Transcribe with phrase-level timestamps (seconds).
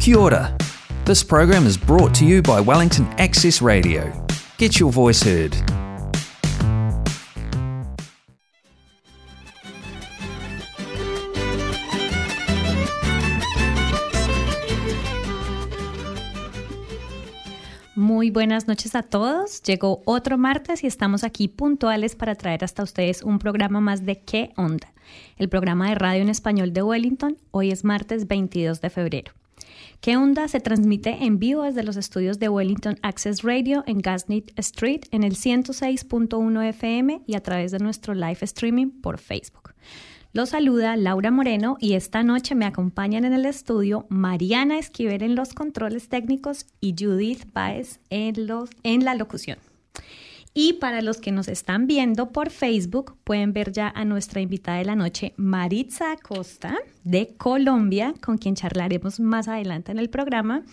[0.00, 0.56] Kia ora.
[1.06, 4.12] This program is brought to you by Wellington Access Radio.
[4.56, 5.56] Get your voice heard.
[17.96, 19.62] Muy buenas noches a todos.
[19.64, 24.20] Llegó otro martes y estamos aquí puntuales para traer hasta ustedes un programa más de
[24.20, 24.92] ¿Qué onda?
[25.38, 27.36] El programa de radio en español de Wellington.
[27.50, 29.32] Hoy es martes 22 de febrero.
[30.00, 30.46] ¿Qué onda?
[30.46, 35.24] Se transmite en vivo desde los estudios de Wellington Access Radio en Gasnit Street en
[35.24, 39.74] el 106.1 FM y a través de nuestro live streaming por Facebook.
[40.32, 45.34] Los saluda Laura Moreno y esta noche me acompañan en el estudio Mariana Esquivel en
[45.34, 49.58] los controles técnicos y Judith Baez en, los, en la locución.
[50.54, 54.78] Y para los que nos están viendo por Facebook, pueden ver ya a nuestra invitada
[54.78, 60.64] de la noche, Maritza Acosta, de Colombia, con quien charlaremos más adelante en el programa.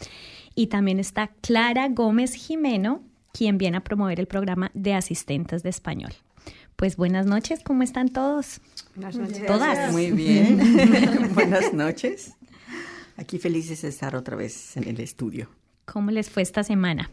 [0.56, 5.70] Y también está Clara Gómez Jimeno, quien viene a promover el programa de asistentes de
[5.70, 6.14] español.
[6.76, 8.60] Pues buenas noches, ¿cómo están todos?
[8.96, 9.46] Buenas noches.
[9.46, 9.92] Todas.
[9.92, 11.32] Muy bien.
[11.34, 12.34] buenas noches.
[13.18, 15.50] Aquí felices de estar otra vez en el estudio.
[15.86, 17.10] ¿Cómo les fue esta semana?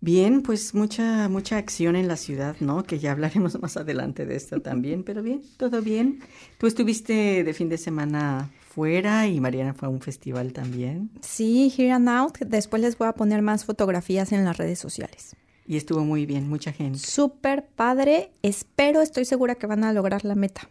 [0.00, 2.84] Bien, pues mucha mucha acción en la ciudad, ¿no?
[2.84, 6.20] Que ya hablaremos más adelante de esto también, pero bien, todo bien.
[6.58, 11.10] Tú estuviste de fin de semana fuera y Mariana fue a un festival también.
[11.22, 12.38] Sí, Here and Out.
[12.40, 15.34] Después les voy a poner más fotografías en las redes sociales.
[15.66, 16.98] Y estuvo muy bien, mucha gente.
[16.98, 18.30] Súper padre.
[18.42, 20.68] Espero, estoy segura que van a lograr la meta.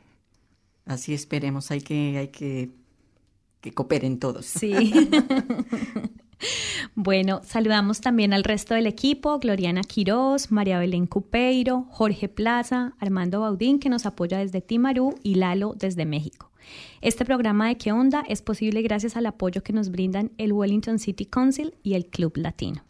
[0.86, 2.70] Así esperemos, hay que, hay que,
[3.60, 4.46] que cooperen todos.
[4.46, 4.74] Sí.
[7.06, 13.42] bueno, saludamos también al resto del equipo, Gloriana Quiroz, María Belén Cupeiro, Jorge Plaza, Armando
[13.42, 16.52] Baudín, que nos apoya desde Timarú, y Lalo desde México.
[17.02, 18.24] Este programa de ¿Qué onda?
[18.28, 22.38] es posible gracias al apoyo que nos brindan el Wellington City Council y el Club
[22.38, 22.84] Latino.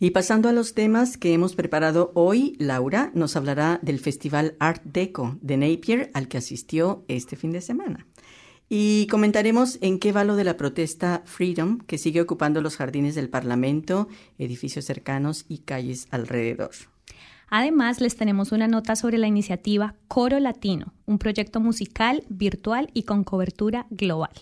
[0.00, 4.82] Y pasando a los temas que hemos preparado hoy, Laura nos hablará del Festival Art
[4.84, 8.07] Deco de Napier al que asistió este fin de semana.
[8.68, 13.14] Y comentaremos en qué va lo de la protesta Freedom, que sigue ocupando los jardines
[13.14, 14.08] del Parlamento,
[14.38, 16.72] edificios cercanos y calles alrededor.
[17.50, 23.04] Además, les tenemos una nota sobre la iniciativa Coro Latino, un proyecto musical, virtual y
[23.04, 24.32] con cobertura global.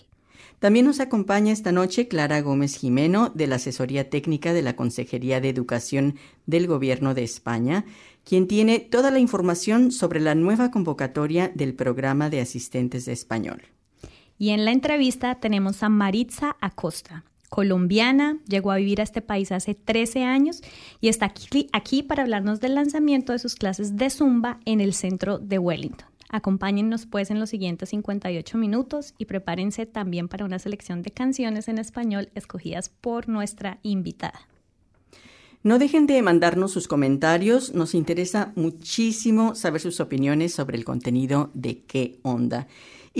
[0.59, 5.39] También nos acompaña esta noche Clara Gómez Jimeno de la Asesoría Técnica de la Consejería
[5.39, 6.15] de Educación
[6.47, 7.85] del Gobierno de España,
[8.25, 13.61] quien tiene toda la información sobre la nueva convocatoria del programa de asistentes de español.
[14.37, 19.51] Y en la entrevista tenemos a Maritza Acosta, colombiana, llegó a vivir a este país
[19.51, 20.61] hace 13 años
[21.01, 24.93] y está aquí, aquí para hablarnos del lanzamiento de sus clases de Zumba en el
[24.93, 26.07] centro de Wellington.
[26.29, 31.69] Acompáñennos pues en los siguientes 58 minutos y prepárense también para una selección de canciones
[31.69, 34.47] en español escogidas por nuestra invitada.
[35.63, 41.49] No dejen de mandarnos sus comentarios, nos interesa muchísimo saber sus opiniones sobre el contenido
[41.53, 42.67] de qué onda.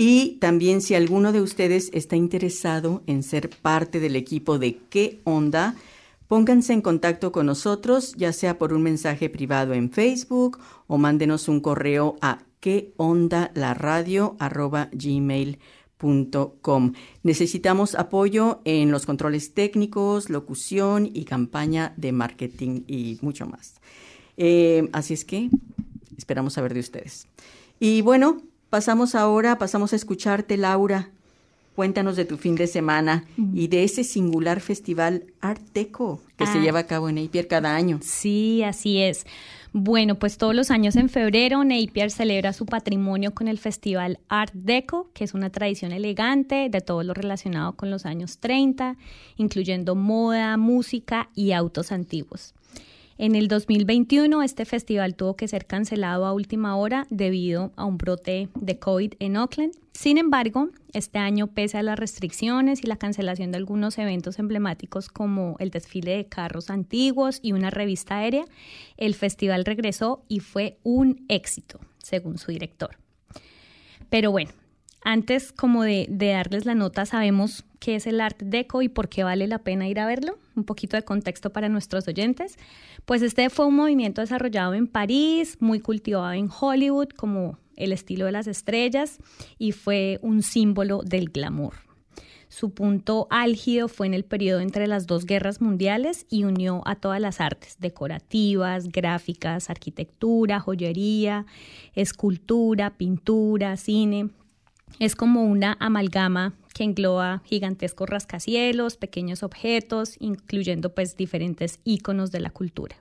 [0.00, 5.18] Y también si alguno de ustedes está interesado en ser parte del equipo de qué
[5.24, 5.74] onda,
[6.28, 11.48] pónganse en contacto con nosotros, ya sea por un mensaje privado en Facebook o mándenos
[11.48, 12.44] un correo a
[14.92, 16.92] gmail.com.
[17.24, 23.80] Necesitamos apoyo en los controles técnicos, locución y campaña de marketing y mucho más.
[24.36, 25.50] Eh, así es que
[26.16, 27.26] esperamos saber de ustedes.
[27.80, 31.10] Y bueno, pasamos ahora, pasamos a escucharte, Laura.
[31.74, 33.24] Cuéntanos de tu fin de semana
[33.54, 36.60] y de ese singular festival Art Deco que se Ah.
[36.60, 38.00] lleva a cabo en Napier cada año.
[38.02, 39.24] Sí, así es.
[39.72, 44.52] Bueno, pues todos los años en febrero Napier celebra su patrimonio con el festival Art
[44.54, 48.96] Deco, que es una tradición elegante de todo lo relacionado con los años 30,
[49.36, 52.54] incluyendo moda, música y autos antiguos.
[53.20, 57.98] En el 2021 este festival tuvo que ser cancelado a última hora debido a un
[57.98, 59.74] brote de COVID en Oakland.
[59.92, 65.08] Sin embargo, este año, pese a las restricciones y la cancelación de algunos eventos emblemáticos
[65.08, 68.44] como el desfile de carros antiguos y una revista aérea,
[68.96, 72.98] el festival regresó y fue un éxito, según su director.
[74.10, 74.52] Pero bueno,
[75.02, 79.08] antes como de, de, darles la nota, sabemos qué es el Art Deco y por
[79.08, 80.38] qué vale la pena ir a verlo.
[80.56, 82.58] Un poquito de contexto para nuestros oyentes.
[83.04, 88.26] Pues este fue un movimiento desarrollado en París, muy cultivado en Hollywood, como el estilo
[88.26, 89.18] de las estrellas,
[89.58, 91.74] y fue un símbolo del glamour.
[92.48, 96.96] Su punto álgido fue en el periodo entre las dos guerras mundiales y unió a
[96.96, 101.44] todas las artes decorativas, gráficas, arquitectura, joyería,
[101.94, 104.30] escultura, pintura, cine.
[104.98, 112.40] Es como una amalgama que engloba gigantescos rascacielos, pequeños objetos, incluyendo pues diferentes íconos de
[112.40, 112.96] la cultura.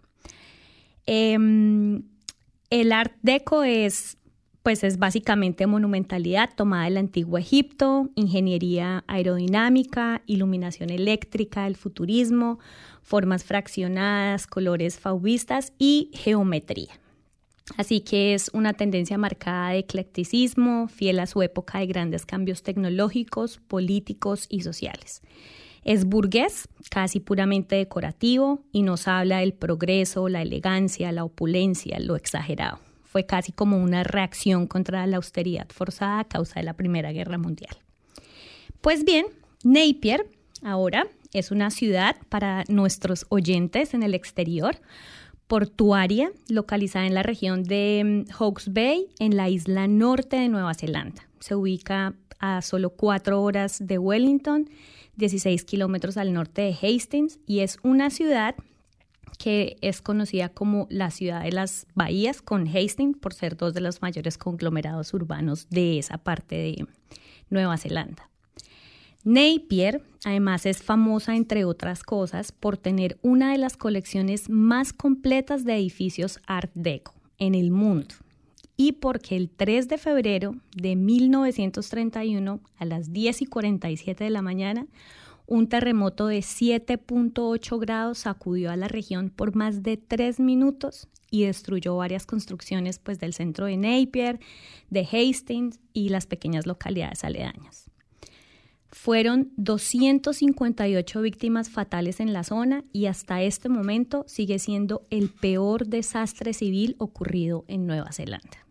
[1.05, 2.03] Em,
[2.69, 4.17] el Art Deco es
[4.67, 12.59] pues es básicamente monumentalidad tomada del antiguo Egipto, ingeniería aerodinámica, iluminación eléctrica, el futurismo,
[13.01, 16.99] formas fraccionadas, colores fauvistas y geometría.
[17.75, 22.63] Así que es una tendencia marcada de eclecticismo, fiel a su época de grandes cambios
[22.63, 25.21] tecnológicos, políticos y sociales.
[25.83, 32.15] Es burgués, casi puramente decorativo, y nos habla del progreso, la elegancia, la opulencia, lo
[32.15, 32.79] exagerado
[33.17, 37.39] fue casi como una reacción contra la austeridad forzada a causa de la Primera Guerra
[37.39, 37.75] Mundial.
[38.79, 39.25] Pues bien,
[39.63, 40.29] Napier
[40.61, 44.79] ahora es una ciudad para nuestros oyentes en el exterior,
[45.47, 50.73] portuaria, localizada en la región de mm, Hawke's Bay, en la isla norte de Nueva
[50.73, 51.27] Zelanda.
[51.39, 54.69] Se ubica a solo cuatro horas de Wellington,
[55.15, 58.55] 16 kilómetros al norte de Hastings, y es una ciudad
[59.37, 63.81] que es conocida como la ciudad de las bahías con Hastings por ser dos de
[63.81, 66.87] los mayores conglomerados urbanos de esa parte de
[67.49, 68.29] Nueva Zelanda.
[69.23, 75.63] Napier además es famosa, entre otras cosas, por tener una de las colecciones más completas
[75.65, 78.15] de edificios Art Deco en el mundo
[78.77, 84.41] y porque el 3 de febrero de 1931 a las 10 y 47 de la
[84.41, 84.87] mañana
[85.47, 91.45] un terremoto de 7.8 grados sacudió a la región por más de tres minutos y
[91.45, 94.39] destruyó varias construcciones pues, del centro de Napier,
[94.89, 97.86] de Hastings y las pequeñas localidades aledañas.
[98.91, 105.87] Fueron 258 víctimas fatales en la zona y hasta este momento sigue siendo el peor
[105.87, 108.65] desastre civil ocurrido en Nueva Zelanda.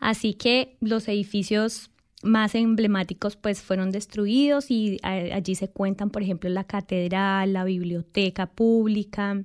[0.00, 1.90] Así que los edificios
[2.22, 8.46] más emblemáticos pues fueron destruidos y allí se cuentan por ejemplo la catedral, la biblioteca
[8.46, 9.42] pública,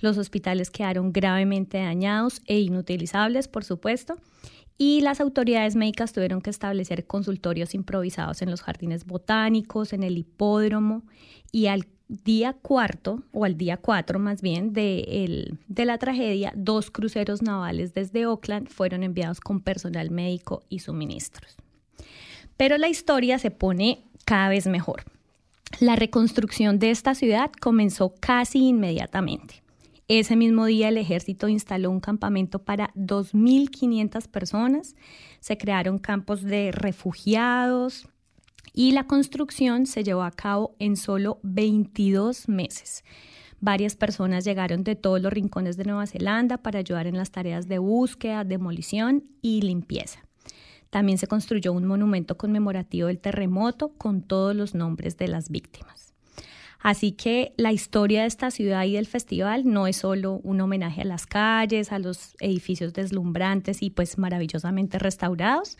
[0.00, 4.18] los hospitales quedaron gravemente dañados e inutilizables por supuesto
[4.78, 10.16] y las autoridades médicas tuvieron que establecer consultorios improvisados en los jardines botánicos, en el
[10.16, 11.02] hipódromo
[11.50, 16.90] y al día cuarto o al día cuatro más bien de, de la tragedia, dos
[16.92, 21.56] cruceros navales desde Oakland fueron enviados con personal médico y suministros.
[22.56, 25.04] Pero la historia se pone cada vez mejor.
[25.80, 29.62] La reconstrucción de esta ciudad comenzó casi inmediatamente.
[30.08, 34.96] Ese mismo día el ejército instaló un campamento para 2.500 personas,
[35.40, 38.08] se crearon campos de refugiados
[38.72, 43.04] y la construcción se llevó a cabo en solo 22 meses.
[43.60, 47.68] Varias personas llegaron de todos los rincones de Nueva Zelanda para ayudar en las tareas
[47.68, 50.20] de búsqueda, demolición y limpieza.
[50.88, 56.07] También se construyó un monumento conmemorativo del terremoto con todos los nombres de las víctimas.
[56.80, 61.02] Así que la historia de esta ciudad y del festival no es solo un homenaje
[61.02, 65.76] a las calles, a los edificios deslumbrantes y pues maravillosamente restaurados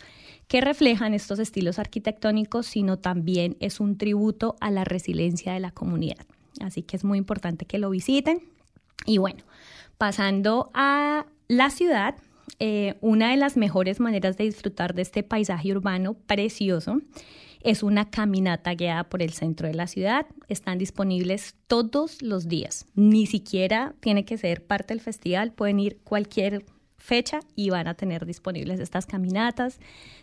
[0.48, 5.70] que reflejan estos estilos arquitectónicos, sino también es un tributo a la resiliencia de la
[5.70, 6.26] comunidad.
[6.60, 8.42] Así que es muy importante que lo visiten.
[9.06, 9.44] Y bueno,
[9.98, 12.16] pasando a la ciudad,
[12.58, 17.00] eh, una de las mejores maneras de disfrutar de este paisaje urbano precioso
[17.60, 20.26] es una caminata guiada por el centro de la ciudad.
[20.48, 22.86] Están disponibles todos los días.
[22.94, 25.52] Ni siquiera tiene que ser parte del festival.
[25.52, 26.64] Pueden ir cualquier
[26.96, 29.80] fecha y van a tener disponibles estas caminatas.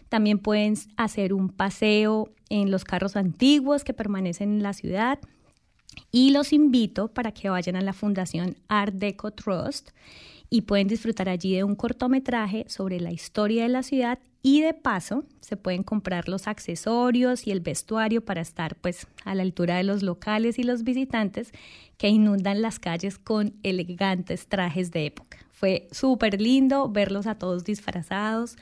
[0.10, 5.20] También pueden hacer un paseo en los carros antiguos que permanecen en la ciudad.
[6.12, 9.92] Y los invito para que vayan a la Fundación Art Deco Trust
[10.50, 14.75] y pueden disfrutar allí de un cortometraje sobre la historia de la ciudad y de
[14.75, 19.78] paso se pueden comprar los accesorios y el vestuario para estar pues a la altura
[19.78, 21.52] de los locales y los visitantes
[21.98, 25.40] que inundan las calles con elegantes trajes de época.
[25.52, 28.58] Fue súper lindo verlos a todos disfrazados,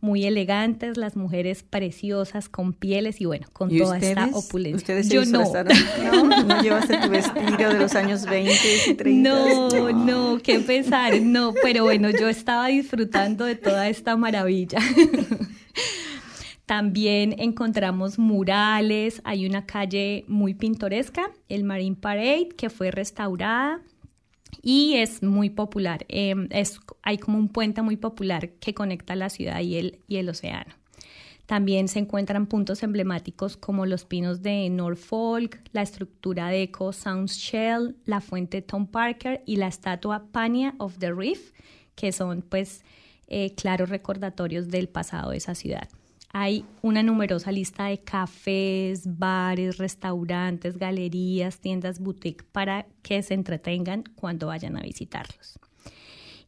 [0.00, 4.76] muy elegantes, las mujeres preciosas con pieles y bueno, con toda esta opulencia.
[4.76, 5.42] ¿Ustedes Yo no.
[5.42, 6.44] no.
[6.44, 6.62] ¿No?
[6.62, 8.52] llevaste tu vestido de los años 20
[8.90, 9.28] y 30?
[9.28, 14.78] No, no, qué pesar, no, pero bueno, yo estaba disfrutando de toda esta maravilla.
[16.66, 23.80] También encontramos murales, hay una calle muy pintoresca, el Marine Parade, que fue restaurada
[24.62, 26.04] y es muy popular.
[26.08, 30.16] Em, es, hay como un puente muy popular que conecta la ciudad y el, y
[30.16, 30.74] el océano.
[31.46, 37.38] También se encuentran puntos emblemáticos como los pinos de Norfolk, la estructura de Eco Sounds
[37.38, 41.52] Shell, la fuente Tom Parker y la estatua Pania of the Reef,
[41.94, 42.84] que son pues
[43.28, 45.88] eh, claros recordatorios del pasado de esa ciudad.
[46.32, 54.04] Hay una numerosa lista de cafés, bares, restaurantes, galerías, tiendas boutique para que se entretengan
[54.14, 55.58] cuando vayan a visitarlos.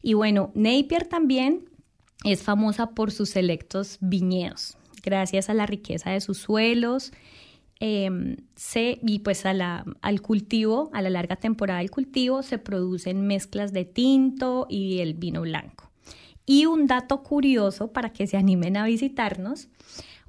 [0.01, 1.65] Y bueno, Napier también
[2.23, 7.11] es famosa por sus selectos viñedos, gracias a la riqueza de sus suelos
[7.79, 8.37] em,
[9.01, 14.67] y pues al cultivo, a la larga temporada del cultivo, se producen mezclas de tinto
[14.69, 15.90] y el vino blanco.
[16.45, 19.67] Y un dato curioso para que se animen a visitarnos,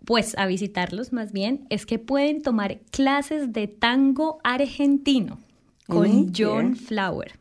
[0.05, 5.39] pues a visitarlos más bien, es que pueden tomar clases de tango argentino
[5.87, 7.33] con John Flower,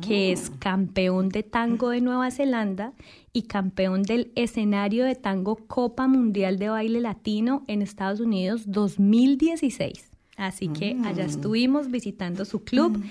[0.00, 0.56] que es ah.
[0.58, 2.92] campeón de tango de Nueva Zelanda
[3.32, 10.10] y campeón del escenario de tango Copa Mundial de Baile Latino en Estados Unidos 2016.
[10.36, 11.28] Así que allá mm.
[11.28, 12.98] estuvimos visitando su club.
[12.98, 13.02] Mm.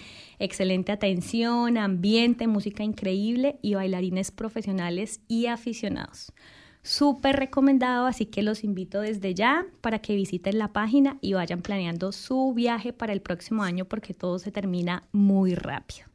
[0.44, 6.34] Excelente atención, ambiente, música increíble y bailarines profesionales y aficionados.
[6.82, 11.62] Súper recomendado, así que los invito desde ya para que visiten la página y vayan
[11.62, 16.08] planeando su viaje para el próximo año porque todo se termina muy rápido.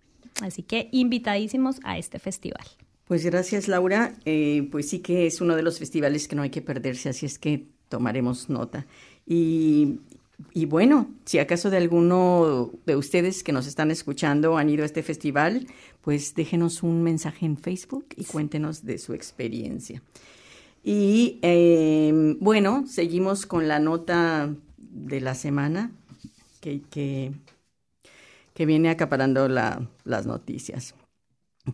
[0.42, 2.66] Así que invitadísimos a este festival.
[3.06, 6.50] Pues gracias Laura, eh, pues sí que es uno de los festivales que no hay
[6.50, 8.86] que perderse, así es que tomaremos nota.
[9.24, 10.00] Y
[10.52, 14.86] y bueno, si acaso de alguno de ustedes que nos están escuchando han ido a
[14.86, 15.66] este festival,
[16.00, 20.02] pues déjenos un mensaje en Facebook y cuéntenos de su experiencia.
[20.84, 25.90] Y em, bueno, seguimos con la nota de la semana
[26.60, 27.32] que, que,
[28.64, 30.94] viene acaparando las noticias.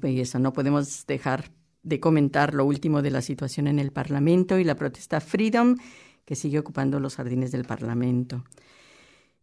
[0.03, 1.51] Y eso, no podemos dejar
[1.83, 5.77] de comentar lo último de la situación en el Parlamento y la protesta Freedom
[6.25, 8.45] que sigue ocupando los jardines del Parlamento.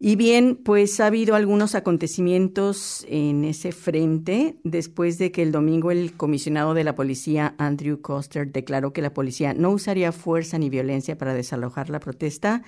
[0.03, 5.91] Y bien, pues ha habido algunos acontecimientos en ese frente después de que el domingo
[5.91, 10.71] el comisionado de la policía, Andrew Coster, declaró que la policía no usaría fuerza ni
[10.71, 12.63] violencia para desalojar la protesta.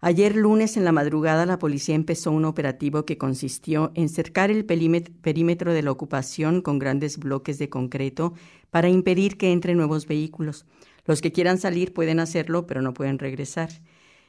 [0.00, 4.64] Ayer lunes en la madrugada la policía empezó un operativo que consistió en cercar el
[4.64, 8.32] perímetro de la ocupación con grandes bloques de concreto
[8.70, 10.64] para impedir que entren nuevos vehículos.
[11.04, 13.70] Los que quieran salir pueden hacerlo, pero no pueden regresar.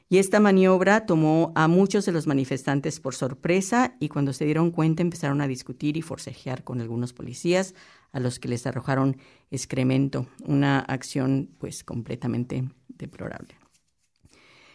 [0.10, 4.70] Y esta maniobra tomó a muchos de los manifestantes por sorpresa y cuando se dieron
[4.70, 7.74] cuenta empezaron a discutir y forcejear con algunos policías
[8.12, 9.18] a los que les arrojaron
[9.50, 13.56] excremento, una acción pues completamente deplorable.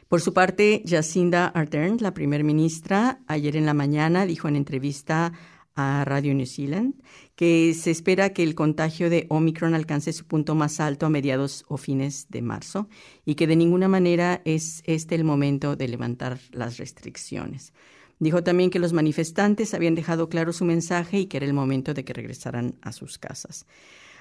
[0.09, 5.33] Por su parte, Jacinda Ardern, la primer ministra, ayer en la mañana dijo en entrevista
[5.81, 6.95] a Radio New Zealand
[7.37, 11.65] que se espera que el contagio de Omicron alcance su punto más alto a mediados
[11.69, 12.89] o fines de marzo
[13.25, 17.73] y que de ninguna manera es este el momento de levantar las restricciones.
[18.19, 21.95] Dijo también que los manifestantes habían dejado claro su mensaje y que era el momento
[21.95, 23.65] de que regresaran a sus casas.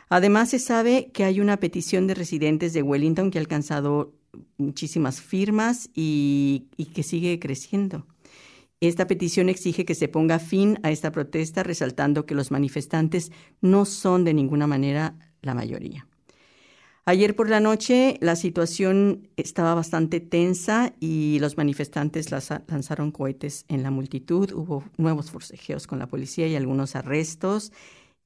[0.10, 4.14] Además, se sabe que hay una petición de residentes de Wellington que ha alcanzado
[4.58, 8.06] muchísimas firmas y, y que sigue creciendo.
[8.80, 13.86] Esta petición exige que se ponga fin a esta protesta, resaltando que los manifestantes no
[13.86, 16.08] son de ninguna manera la mayoría.
[17.06, 23.82] Ayer por la noche la situación estaba bastante tensa y los manifestantes lanzaron cohetes en
[23.82, 24.52] la multitud.
[24.52, 27.72] Hubo nuevos forcejeos con la policía y algunos arrestos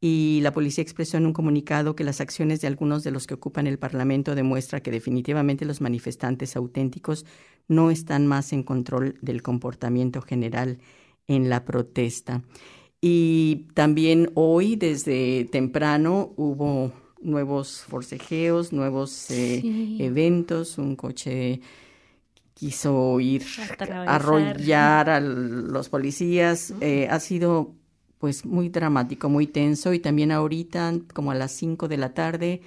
[0.03, 3.35] y la policía expresó en un comunicado que las acciones de algunos de los que
[3.35, 7.23] ocupan el Parlamento demuestra que definitivamente los manifestantes auténticos
[7.71, 10.79] no están más en control del comportamiento general
[11.27, 12.41] en la protesta.
[12.99, 19.63] Y también hoy, desde temprano, hubo nuevos forcejeos, nuevos eh,
[19.99, 21.61] eventos, un coche
[22.53, 23.43] quiso ir
[23.79, 26.73] a arrollar a los policías.
[26.81, 27.73] Eh, ha sido
[28.17, 32.61] pues muy dramático, muy tenso y también ahorita como a las 5 de la tarde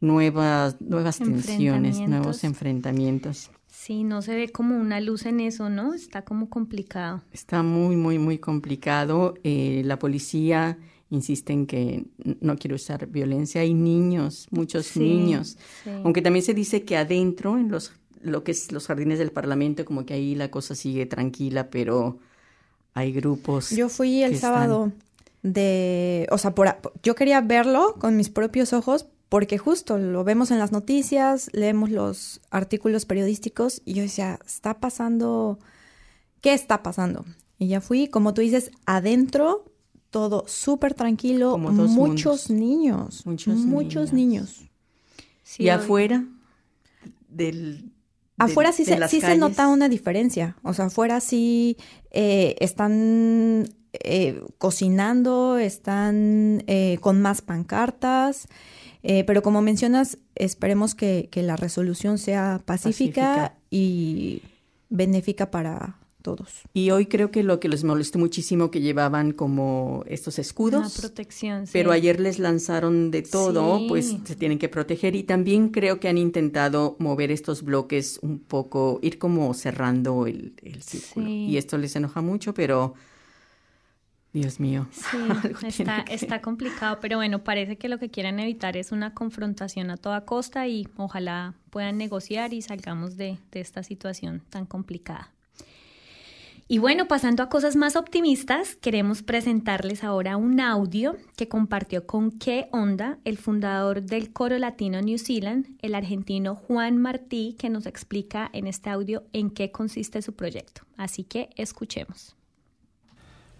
[0.00, 3.50] nuevas nuevas tensiones, nuevos enfrentamientos.
[3.84, 5.92] Sí, no se ve como una luz en eso, ¿no?
[5.92, 7.20] Está como complicado.
[7.34, 9.34] Está muy, muy, muy complicado.
[9.44, 10.78] Eh, la policía
[11.10, 12.06] insiste en que
[12.40, 13.60] no quiere usar violencia.
[13.60, 15.58] Hay niños, muchos niños.
[16.02, 19.84] Aunque también se dice que adentro, en los, lo que es los jardines del Parlamento,
[19.84, 22.18] como que ahí la cosa sigue tranquila, pero
[22.94, 23.68] hay grupos.
[23.68, 24.92] Yo fui el sábado
[25.42, 30.50] de, o sea, por, yo quería verlo con mis propios ojos porque justo lo vemos
[30.50, 35.58] en las noticias, leemos los artículos periodísticos y yo decía, está pasando,
[36.40, 37.24] ¿qué está pasando?
[37.58, 39.64] Y ya fui, como tú dices, adentro,
[40.10, 44.70] todo súper tranquilo, muchos niños, muchos, muchos niños.
[45.58, 46.24] y afuera
[47.28, 47.94] del,
[48.36, 50.56] Afuera sí, se, sí se nota una diferencia.
[50.62, 51.76] O sea, afuera sí
[52.10, 58.48] eh, están eh, cocinando, están eh, con más pancartas.
[59.06, 64.40] Eh, pero como mencionas, esperemos que, la resolución sea pacífica, y
[64.88, 66.62] benéfica para todos.
[66.72, 70.98] Y hoy creo que lo que les molestó muchísimo que llevaban como estos escudos.
[70.98, 75.14] protección, Pero ayer les lanzaron de todo, pues se tienen que proteger.
[75.16, 80.54] Y también creo que han intentado mover estos bloques un poco, ir como cerrando el,
[80.62, 81.28] el círculo.
[81.28, 82.94] Y esto les enoja mucho, pero
[84.34, 84.88] Dios mío.
[84.90, 85.16] Sí,
[85.66, 89.96] está, está complicado, pero bueno, parece que lo que quieren evitar es una confrontación a
[89.96, 95.30] toda costa y ojalá puedan negociar y salgamos de, de esta situación tan complicada.
[96.66, 102.32] Y bueno, pasando a cosas más optimistas, queremos presentarles ahora un audio que compartió con
[102.32, 107.86] Qué Onda el fundador del Coro Latino New Zealand, el argentino Juan Martí, que nos
[107.86, 110.82] explica en este audio en qué consiste su proyecto.
[110.96, 112.34] Así que escuchemos.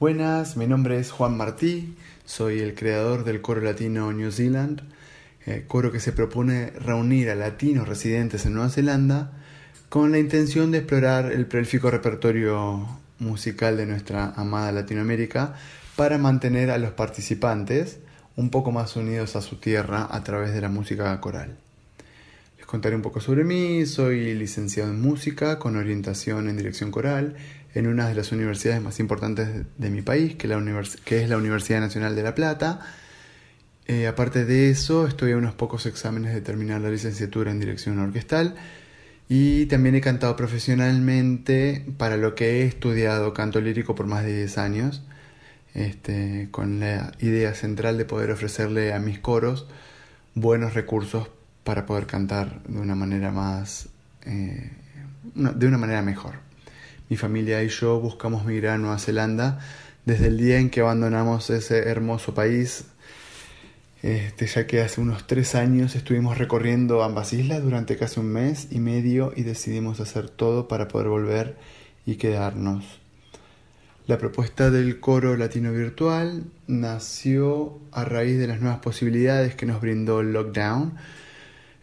[0.00, 1.94] Buenas, mi nombre es Juan Martí,
[2.26, 4.82] soy el creador del Coro Latino New Zealand,
[5.46, 9.30] eh, coro que se propone reunir a latinos residentes en Nueva Zelanda
[9.88, 12.88] con la intención de explorar el prolífico repertorio
[13.20, 15.54] musical de nuestra amada Latinoamérica
[15.94, 18.00] para mantener a los participantes
[18.34, 21.56] un poco más unidos a su tierra a través de la música coral.
[22.58, 27.36] Les contaré un poco sobre mí, soy licenciado en música con orientación en dirección coral
[27.74, 32.14] en una de las universidades más importantes de mi país, que, es la Universidad Nacional
[32.14, 32.80] de La Plata.
[33.86, 37.98] Eh, aparte de eso, estoy a unos pocos exámenes de terminar la licenciatura en dirección
[37.98, 38.54] orquestal
[39.28, 44.36] y también he cantado profesionalmente para lo que he estudiado canto lírico por más de
[44.36, 45.02] 10 años,
[45.74, 49.66] este, con la idea central de poder ofrecerle a mis coros
[50.34, 51.28] buenos recursos
[51.64, 53.88] para poder cantar de una manera más,
[54.24, 54.70] eh,
[55.34, 56.43] de una manera mejor.
[57.08, 59.60] Mi familia y yo buscamos migrar a Nueva Zelanda
[60.04, 62.84] desde el día en que abandonamos ese hermoso país,
[64.02, 68.68] este, ya que hace unos tres años estuvimos recorriendo ambas islas durante casi un mes
[68.70, 71.56] y medio y decidimos hacer todo para poder volver
[72.06, 72.84] y quedarnos.
[74.06, 79.80] La propuesta del coro latino virtual nació a raíz de las nuevas posibilidades que nos
[79.80, 80.94] brindó el lockdown,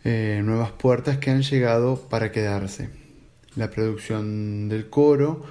[0.04, 3.01] eh, nuevas puertas que han llegado para quedarse.
[3.56, 5.46] La producción del coro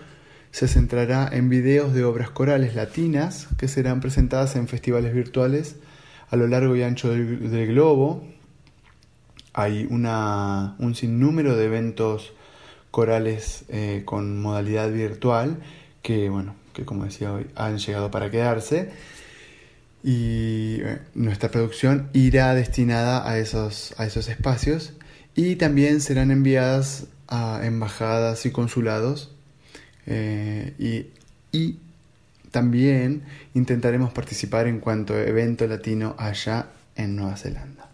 [0.53, 5.77] se centrará en videos de obras corales latinas que serán presentadas en festivales virtuales
[6.31, 8.25] a lo largo y ancho del, globo.
[9.53, 12.33] Hay una, un sinnúmero de eventos
[12.91, 15.59] corales eh, con modalidad virtual
[16.03, 18.91] que, bueno, que como decía hoy, han llegado para quedarse.
[20.03, 24.95] Y eh, nuestra producción irá destinada a esos, a esos espacios
[25.35, 29.35] y también serán enviadas a embajadas y consulados
[30.07, 30.75] eh,
[31.53, 31.79] y,
[32.51, 33.23] también
[33.55, 36.66] intentaremos participar en cuanto evento latino allá
[36.97, 37.88] en Nueva Zelanda.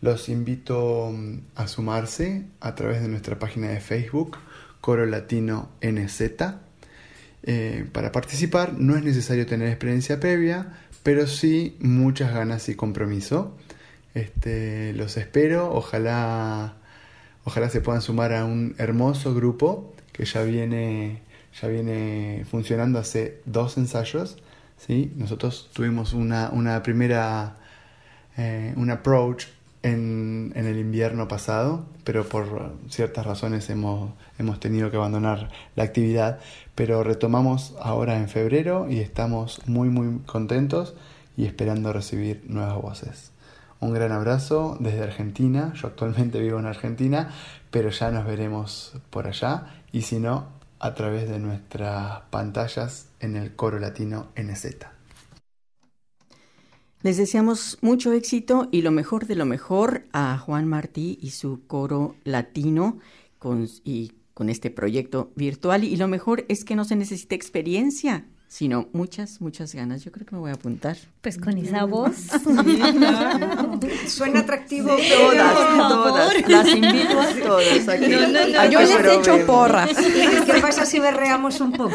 [0.00, 4.38] Los invito mm, a sumarse a través de nuestra página de Facebook,
[4.80, 6.20] Coro Latino NZ.
[7.44, 10.72] Eh, para participar no es necesario tener experiencia previa,
[11.04, 13.56] pero sí muchas ganas y compromiso.
[14.14, 16.74] Este, los espero, ojalá
[17.46, 21.22] Ojalá se puedan sumar a un hermoso grupo que ya viene,
[21.62, 24.36] ya viene funcionando hace dos ensayos.
[24.76, 25.12] ¿sí?
[25.14, 27.54] Nosotros tuvimos una, una primera,
[28.36, 29.44] eh, un approach
[29.84, 35.84] en, en, el invierno pasado, pero por ciertas razones hemos, hemos tenido que abandonar la
[35.84, 36.40] actividad.
[36.74, 40.96] Pero retomamos ahora en febrero y estamos muy muy contentos
[41.36, 43.35] y esperando recibir nuevas voces.
[43.80, 45.72] Un gran abrazo desde Argentina.
[45.74, 47.30] Yo actualmente vivo en Argentina,
[47.70, 53.36] pero ya nos veremos por allá y si no, a través de nuestras pantallas en
[53.36, 54.76] el coro latino NZ.
[57.02, 61.66] Les deseamos mucho éxito y lo mejor de lo mejor a Juan Martí y su
[61.66, 62.98] coro latino
[63.38, 65.84] con, y con este proyecto virtual.
[65.84, 70.04] Y lo mejor es que no se necesita experiencia sino muchas, muchas ganas.
[70.04, 70.96] Yo creo que me voy a apuntar.
[71.20, 72.16] Pues con esa voz.
[74.06, 74.96] Suena atractivo.
[74.96, 76.48] todas, todas.
[76.48, 77.86] Las invito a todas.
[77.88, 78.10] Aquí.
[78.70, 79.90] Yo les he hecho porras.
[79.94, 81.94] ¿Qué pasa si berreamos un poco?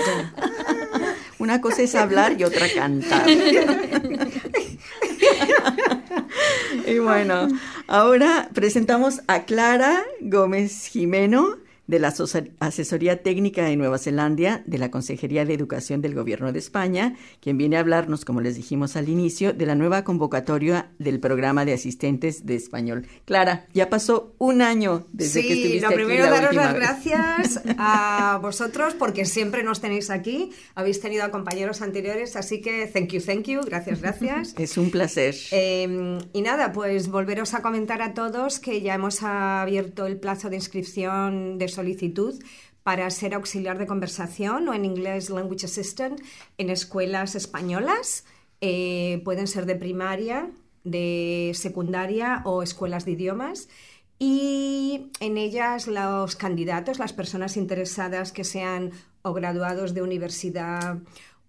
[1.40, 3.28] Una cosa es hablar y otra cantar.
[6.88, 7.48] y bueno,
[7.88, 12.14] ahora presentamos a Clara Gómez Jimeno de la
[12.60, 17.58] Asesoría Técnica de Nueva Zelanda de la Consejería de Educación del Gobierno de España, quien
[17.58, 21.74] viene a hablarnos, como les dijimos al inicio, de la nueva convocatoria del programa de
[21.74, 23.08] asistentes de español.
[23.26, 25.96] Clara, ya pasó un año desde que estuviste aquí.
[25.96, 26.82] Sí, lo primero daros las vez.
[26.82, 30.52] gracias a vosotros porque siempre nos tenéis aquí.
[30.76, 34.54] Habéis tenido a compañeros anteriores, así que thank you, thank you, gracias, gracias.
[34.58, 35.36] es un placer.
[35.52, 40.50] Eh, y nada, pues volveros a comentar a todos que ya hemos abierto el plazo
[40.50, 42.40] de inscripción de solicitud
[42.84, 46.20] para ser auxiliar de conversación o en inglés language assistant
[46.58, 48.26] en escuelas españolas.
[48.62, 50.52] Eh, pueden ser de primaria,
[50.84, 53.70] de secundaria o escuelas de idiomas.
[54.18, 58.92] Y en ellas los candidatos, las personas interesadas que sean
[59.24, 61.00] o graduados de universidad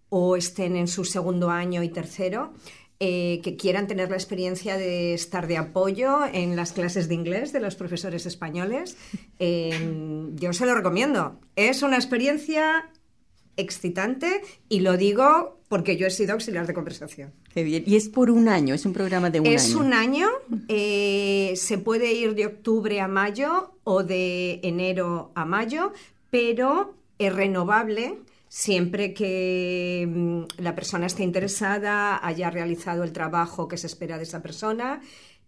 [0.08, 2.52] o estén en su segundo año y tercero,
[3.04, 7.52] eh, que quieran tener la experiencia de estar de apoyo en las clases de inglés
[7.52, 8.96] de los profesores españoles,
[9.40, 11.40] eh, yo se lo recomiendo.
[11.56, 12.88] Es una experiencia
[13.56, 17.32] excitante y lo digo porque yo he sido auxiliar de conversación.
[17.52, 17.82] Qué bien.
[17.88, 19.72] Y es por un año, es un programa de un es año.
[19.72, 20.28] Es un año,
[20.68, 25.92] eh, se puede ir de octubre a mayo o de enero a mayo,
[26.30, 28.20] pero es renovable
[28.52, 34.24] siempre que mm, la persona esté interesada, haya realizado el trabajo que se espera de
[34.24, 35.00] esa persona.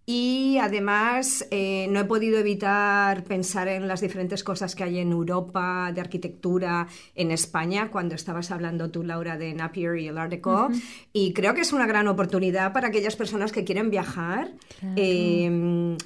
[0.07, 5.13] Y además eh, no he podido evitar pensar en las diferentes cosas que hay en
[5.13, 10.31] Europa de arquitectura en España, cuando estabas hablando tú, Laura, de Napier y el Art
[10.31, 10.69] Deco.
[10.69, 10.83] Uh -huh.
[11.13, 14.53] Y creo que es una gran oportunidad para aquellas personas que quieren viajar.
[14.81, 14.95] Claro.
[14.97, 15.97] Eh,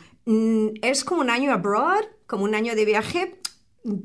[0.82, 3.38] es como un año abroad, como un año de viaje,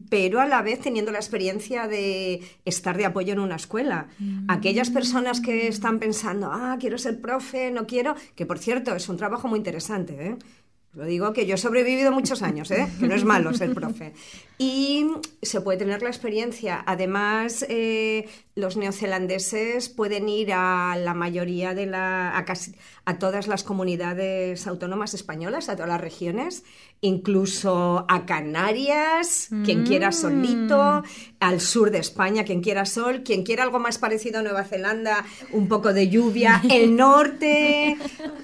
[0.09, 4.07] pero a la vez teniendo la experiencia de estar de apoyo en una escuela.
[4.19, 4.45] Mm.
[4.49, 9.09] Aquellas personas que están pensando, ah, quiero ser profe, no quiero, que por cierto es
[9.09, 10.37] un trabajo muy interesante, ¿eh?
[10.95, 12.87] Lo digo que yo he sobrevivido muchos años, ¿eh?
[12.99, 14.13] que no es malo ser profe.
[14.59, 15.07] Y
[15.41, 16.83] se puede tener la experiencia.
[16.85, 22.37] Además, eh, los neozelandeses pueden ir a la mayoría de la.
[22.37, 22.75] A, casi,
[23.05, 26.63] a todas las comunidades autónomas españolas, a todas las regiones,
[27.01, 29.63] incluso a Canarias, mm.
[29.63, 31.03] quien quiera solito,
[31.39, 35.25] al sur de España, quien quiera sol, quien quiera algo más parecido a Nueva Zelanda,
[35.51, 37.97] un poco de lluvia, el norte.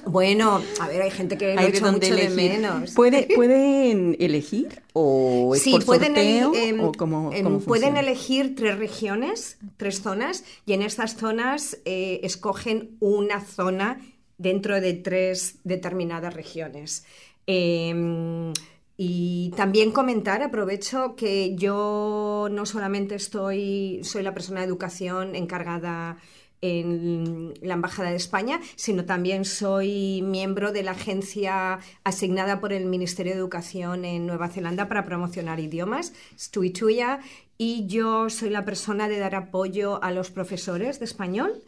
[0.10, 2.92] Bueno, a ver, hay gente que lo Hay echa mucho de menos.
[2.92, 7.98] ¿Puede, ¿Pueden elegir o es Sí, por pueden, sorteo em, o cómo, em, cómo pueden
[7.98, 14.02] elegir tres regiones, tres zonas, y en estas zonas eh, escogen una zona
[14.38, 17.06] dentro de tres determinadas regiones.
[17.46, 18.54] Em,
[18.98, 26.18] y también comentar, aprovecho que yo no solamente estoy, soy la persona de educación encargada
[26.62, 32.86] en la Embajada de España, sino también soy miembro de la agencia asignada por el
[32.86, 37.20] Ministerio de Educación en Nueva Zelanda para promocionar idiomas, Stuituya,
[37.62, 41.62] y yo soy la persona de dar apoyo a los profesores de español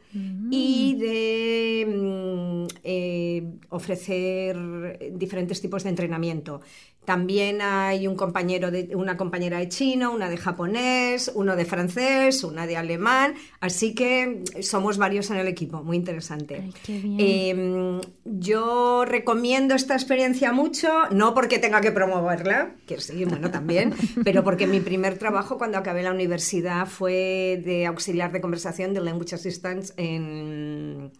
[0.50, 6.62] y de mm, eh, ofrecer diferentes tipos de entrenamiento.
[7.06, 12.44] También hay un compañero de, una compañera de chino, una de japonés, uno de francés,
[12.44, 16.62] una de alemán, así que somos varios en el equipo, muy interesante.
[16.64, 17.18] Ay, qué bien.
[17.20, 23.96] Eh, yo recomiendo esta experiencia mucho, no porque tenga que promoverla, que sí, bueno, también,
[24.24, 29.02] pero porque mi primer trabajo cuando acabé la universidad fue de auxiliar de conversación de
[29.02, 31.12] Language Assistance en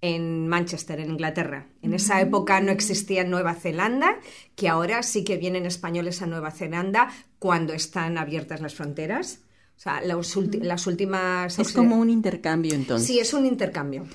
[0.00, 1.66] en Manchester, en Inglaterra.
[1.82, 4.16] En esa época no existía Nueva Zelanda,
[4.54, 9.40] que ahora sí que vienen españoles a Nueva Zelanda cuando están abiertas las fronteras.
[9.76, 11.58] O sea, las, ulti- las últimas...
[11.58, 13.06] Es como un intercambio entonces.
[13.06, 14.06] Sí, es un intercambio.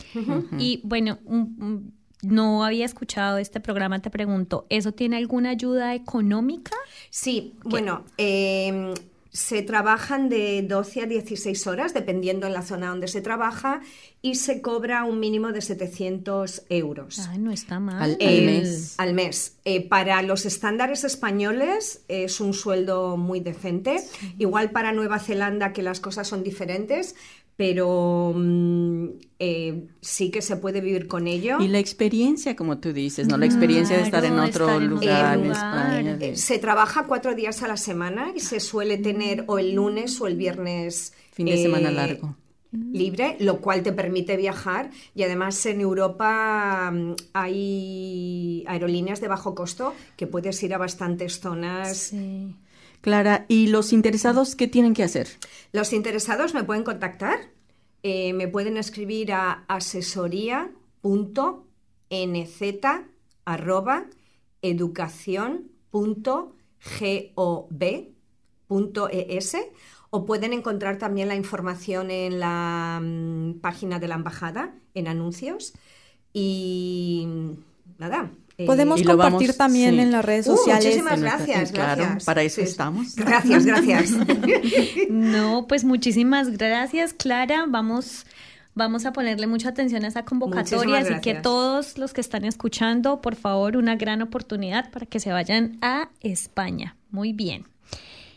[0.57, 5.95] Y bueno, un- un- no había escuchado este programa, te pregunto, ¿eso tiene alguna ayuda
[5.95, 6.75] económica?
[7.09, 8.93] Sí, bueno, eh,
[9.33, 13.81] se trabajan de 12 a 16 horas, dependiendo en la zona donde se trabaja,
[14.21, 17.19] y se cobra un mínimo de 700 euros.
[17.29, 18.01] Ay, no está mal.
[18.01, 18.95] Al- Eh, mes.
[18.97, 19.55] al mes.
[19.63, 24.03] Eh, para los estándares españoles es un sueldo muy decente.
[24.37, 27.15] Igual para Nueva Zelanda que las cosas son diferentes,
[27.61, 29.05] pero mm,
[29.37, 31.59] eh, sí que se puede vivir con ello.
[31.61, 33.37] Y la experiencia, como tú dices, ¿no?
[33.37, 35.51] La experiencia de estar en otro estar en lugar, en.
[35.51, 36.17] España.
[36.17, 40.19] de- Se trabaja cuatro días a la semana y se suele tener o el lunes
[40.21, 41.13] o el viernes.
[41.33, 42.35] Fin de semana eh, largo.
[42.71, 49.53] libre, lo cual te permite viajar y además en Europa mm, hay aerolíneas de bajo
[49.53, 51.95] costo que puedes ir a bastantes zonas.
[51.95, 52.55] Sí.
[53.01, 55.27] Clara, ¿y los interesados qué tienen que hacer?
[55.71, 57.39] Los interesados me pueden contactar,
[58.03, 60.71] eh, me pueden escribir a asesoría.nz
[63.45, 64.05] arroba
[64.61, 66.51] educación.gov
[70.13, 75.73] o pueden encontrar también la información en la mm, página de la embajada, en anuncios.
[76.33, 77.27] Y
[77.97, 78.31] nada.
[78.61, 80.85] Eh, Podemos compartir también en las redes uh, sociales.
[80.85, 83.15] muchísimas gracias, Claro, para eso estamos.
[83.15, 84.11] Gracias, gracias.
[85.09, 87.65] no, pues muchísimas gracias, Clara.
[87.67, 88.25] Vamos
[88.73, 93.19] Vamos a ponerle mucha atención a esa convocatoria, así que todos los que están escuchando,
[93.19, 96.95] por favor, una gran oportunidad para que se vayan a España.
[97.09, 97.65] Muy bien.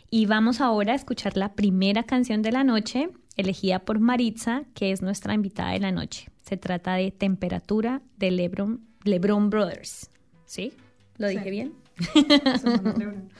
[0.09, 4.91] Y vamos ahora a escuchar la primera canción de la noche, elegida por Maritza, que
[4.91, 6.27] es nuestra invitada de la noche.
[6.41, 10.09] Se trata de Temperatura de Lebron, Lebron Brothers.
[10.45, 10.73] ¿Sí?
[11.17, 11.73] ¿Lo dije bien?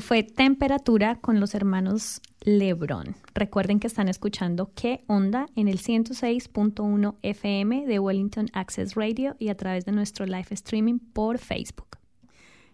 [0.00, 3.16] fue Temperatura con los hermanos Lebron.
[3.34, 5.48] Recuerden que están escuchando ¿Qué onda?
[5.56, 10.98] en el 106.1 FM de Wellington Access Radio y a través de nuestro live streaming
[10.98, 11.96] por Facebook.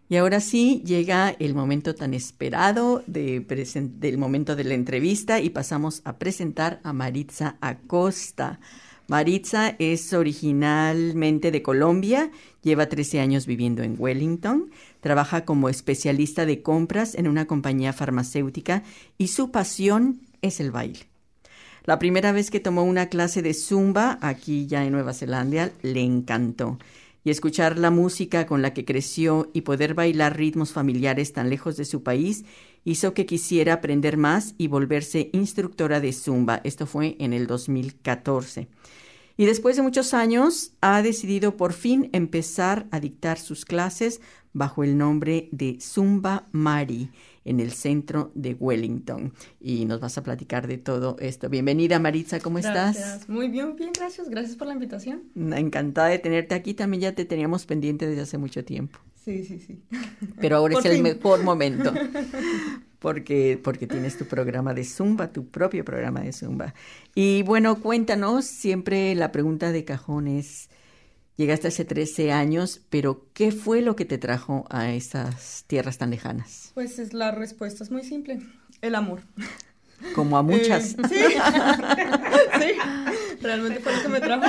[0.08, 5.50] Y ahora sí llega el momento tan esperado de del momento de la entrevista y
[5.50, 8.60] pasamos a presentar a Maritza Acosta.
[9.06, 12.30] Maritza es originalmente de Colombia,
[12.62, 14.70] lleva 13 años viviendo en Wellington,
[15.04, 18.82] trabaja como especialista de compras en una compañía farmacéutica
[19.18, 21.00] y su pasión es el baile.
[21.84, 26.00] La primera vez que tomó una clase de zumba aquí ya en Nueva Zelanda le
[26.00, 26.78] encantó
[27.22, 31.76] y escuchar la música con la que creció y poder bailar ritmos familiares tan lejos
[31.76, 32.46] de su país
[32.84, 36.62] hizo que quisiera aprender más y volverse instructora de zumba.
[36.64, 38.68] Esto fue en el 2014.
[39.36, 44.22] Y después de muchos años ha decidido por fin empezar a dictar sus clases
[44.54, 47.10] bajo el nombre de Zumba Mari
[47.44, 49.34] en el centro de Wellington.
[49.60, 51.50] Y nos vas a platicar de todo esto.
[51.50, 53.28] Bienvenida Maritza, ¿cómo estás?
[53.28, 54.30] Muy bien, bien, gracias.
[54.30, 55.24] Gracias por la invitación.
[55.36, 56.72] Encantada de tenerte aquí.
[56.72, 58.98] También ya te teníamos pendiente desde hace mucho tiempo.
[59.24, 59.82] Sí, sí, sí.
[60.40, 61.92] Pero ahora es el mejor momento.
[62.98, 66.72] Porque, porque tienes tu programa de Zumba, tu propio programa de Zumba.
[67.14, 70.70] Y bueno, cuéntanos, siempre la pregunta de cajón es,
[71.36, 76.10] Llegaste hace 13 años, pero ¿qué fue lo que te trajo a esas tierras tan
[76.10, 76.70] lejanas?
[76.74, 78.40] Pues es, la respuesta es muy simple,
[78.80, 79.22] el amor.
[80.14, 80.92] Como a muchas.
[80.92, 81.14] Eh, sí,
[82.60, 84.44] sí, realmente fue lo que me trajo.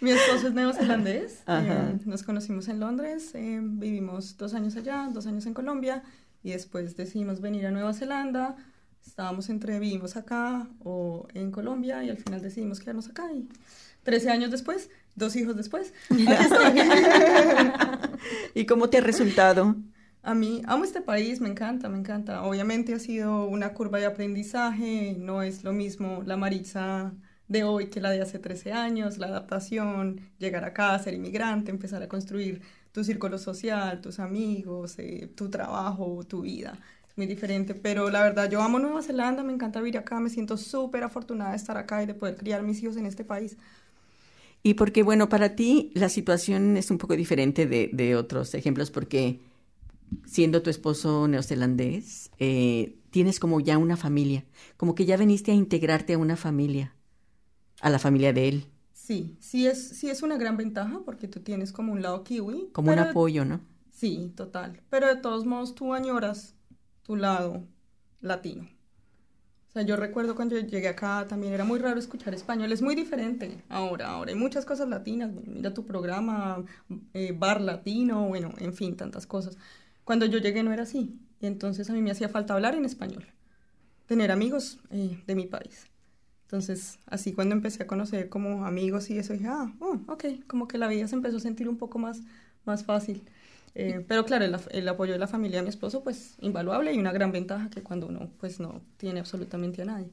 [0.00, 5.26] Mi esposo es neozelandés, eh, nos conocimos en Londres, eh, vivimos dos años allá, dos
[5.26, 6.02] años en Colombia
[6.42, 8.56] y después decidimos venir a Nueva Zelanda.
[9.06, 13.48] Estábamos entre vivimos acá o en Colombia y al final decidimos quedarnos acá y
[14.04, 16.80] 13 años después, dos hijos después, estoy.
[18.54, 19.76] ¿Y cómo te ha resultado?
[20.22, 22.44] A mí, amo este país, me encanta, me encanta.
[22.44, 27.12] Obviamente ha sido una curva de aprendizaje, no es lo mismo la Maritza
[27.48, 32.02] de hoy que la de hace 13 años, la adaptación, llegar acá, ser inmigrante, empezar
[32.02, 32.62] a construir
[32.92, 36.78] tu círculo social, tus amigos, eh, tu trabajo, tu vida.
[37.08, 40.30] Es muy diferente, pero la verdad yo amo Nueva Zelanda, me encanta vivir acá, me
[40.30, 43.58] siento súper afortunada de estar acá y de poder criar mis hijos en este país.
[44.64, 48.90] Y porque, bueno, para ti la situación es un poco diferente de, de otros ejemplos,
[48.90, 49.40] porque
[50.26, 54.44] siendo tu esposo neozelandés, eh, tienes como ya una familia,
[54.76, 56.94] como que ya veniste a integrarte a una familia,
[57.82, 61.40] a la familia de él, Sí, sí es, sí es una gran ventaja porque tú
[61.40, 62.72] tienes como un lado kiwi.
[62.72, 63.60] como un apoyo, ¿no?
[63.90, 64.82] Sí, total.
[64.90, 66.54] Pero de todos modos tú añoras
[67.02, 67.66] tu lado
[68.20, 68.68] latino.
[69.74, 72.70] Sea, yo recuerdo cuando llegué acá también era muy raro escuchar español.
[72.70, 74.10] Es muy diferente ahora.
[74.10, 75.32] Ahora hay muchas cosas latinas.
[75.46, 76.64] Mira tu programa,
[77.12, 79.58] eh, bar latino, bueno, en fin, tantas cosas.
[80.04, 81.18] Cuando yo llegué no era así.
[81.40, 83.26] Y entonces a mí me hacía falta hablar en español.
[84.06, 85.86] Tener amigos eh, de mi país.
[86.44, 90.68] Entonces, así cuando empecé a conocer como amigos y eso, dije, ah, oh, ok, como
[90.68, 92.20] que la vida se empezó a sentir un poco más,
[92.64, 93.24] más fácil.
[93.74, 96.98] Eh, pero claro, el, el apoyo de la familia de mi esposo, pues, invaluable y
[96.98, 100.10] una gran ventaja que cuando uno, pues, no tiene absolutamente a nadie.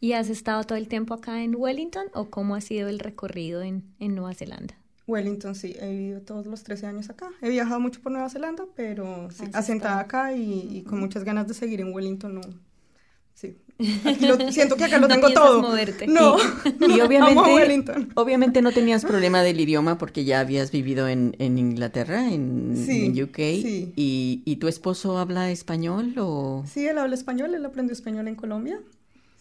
[0.00, 3.62] ¿Y has estado todo el tiempo acá en Wellington o cómo ha sido el recorrido
[3.62, 4.74] en, en Nueva Zelanda?
[5.06, 7.30] Wellington, sí, he vivido todos los 13 años acá.
[7.40, 11.48] He viajado mucho por Nueva Zelanda, pero sí, asentada acá y, y con muchas ganas
[11.48, 12.40] de seguir en Wellington, no.
[13.78, 14.00] Sí.
[14.04, 15.62] Aquí lo- siento que acá lo No tengo todo.
[15.62, 16.06] moverte.
[16.06, 16.36] No.
[16.88, 22.28] Y obviamente, obviamente no tenías problema del idioma porque ya habías vivido en, en Inglaterra,
[22.32, 23.36] en, Sí, en UK.
[23.36, 23.92] sí.
[23.96, 28.34] Y, ¿Y tu esposo habla español o Sí, él habla español, él aprendió español en
[28.34, 28.80] Colombia.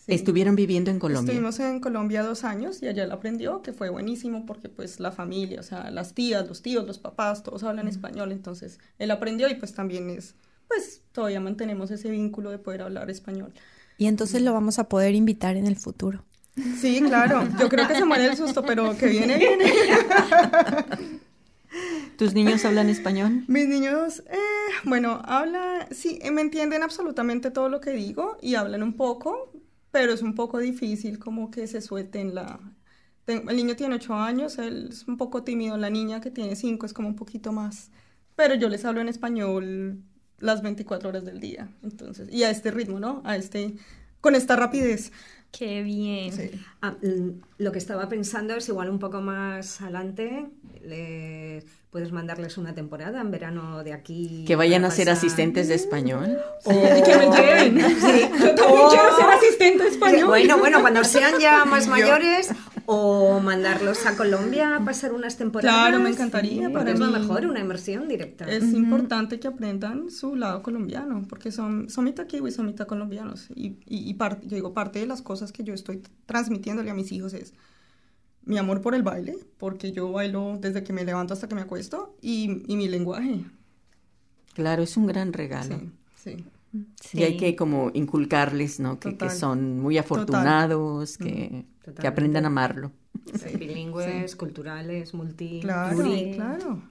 [0.05, 0.13] Sí.
[0.13, 1.31] estuvieron viviendo en Colombia?
[1.33, 5.11] Estuvimos en Colombia dos años y allá él aprendió, que fue buenísimo porque pues la
[5.11, 9.49] familia, o sea, las tías, los tíos, los papás, todos hablan español, entonces él aprendió
[9.49, 10.35] y pues también es,
[10.69, 13.51] pues todavía mantenemos ese vínculo de poder hablar español.
[13.97, 16.23] Y entonces lo vamos a poder invitar en el futuro.
[16.79, 19.65] Sí, claro, yo creo que se muere el susto, pero que viene, viene.
[22.17, 23.43] ¿Tus niños hablan español?
[23.47, 24.37] Mis niños, eh,
[24.83, 29.51] bueno, hablan, sí, eh, me entienden absolutamente todo lo que digo y hablan un poco,
[29.91, 32.59] pero es un poco difícil como que se suelten la...
[33.27, 36.85] El niño tiene ocho años, él es un poco tímido, la niña que tiene cinco
[36.85, 37.91] es como un poquito más,
[38.35, 40.01] pero yo les hablo en español
[40.39, 43.21] las 24 horas del día, entonces, y a este ritmo, ¿no?
[43.25, 43.73] A este,
[44.21, 45.11] con esta rapidez.
[45.51, 46.33] Qué bien.
[46.33, 46.51] Sí.
[46.81, 50.45] Ah, mm, lo que estaba pensando es igual un poco más adelante,
[50.83, 54.43] le- puedes mandarles una temporada en verano de aquí.
[54.45, 55.17] Que vayan a ser pasar.
[55.17, 56.37] asistentes de español.
[56.65, 57.79] Y que me lleven.
[57.79, 58.29] Sí.
[58.39, 60.27] Yo también O- quiero ser asistente de español.
[60.27, 61.91] Bueno, bueno, cuando sean ya más Yo.
[61.91, 62.49] mayores
[62.89, 65.77] o mandarlos a Colombia a pasar unas temporadas.
[65.77, 68.45] Claro, me encantaría, para es lo mejor, una inmersión directa.
[68.49, 73.49] Es importante que aprendan su lado colombiano, porque son, son mitad kiwis, son mitad colombianos.
[73.53, 76.93] Y, y, y par- yo digo, parte de las cosas que yo estoy transmitiéndole a
[76.93, 77.53] mis hijos es
[78.45, 81.61] mi amor por el baile, porque yo bailo desde que me levanto hasta que me
[81.61, 83.43] acuesto, y, y mi lenguaje.
[84.53, 85.77] Claro, es un gran regalo.
[85.79, 85.91] Sí,
[86.37, 86.45] sí.
[87.13, 88.99] Y hay que como inculcarles, ¿no?
[88.99, 91.65] Que, son muy afortunados, que,
[91.99, 92.91] que aprendan a amarlo.
[93.57, 95.59] Bilingües, culturales, multi.
[95.61, 96.03] Claro,
[96.35, 96.81] claro.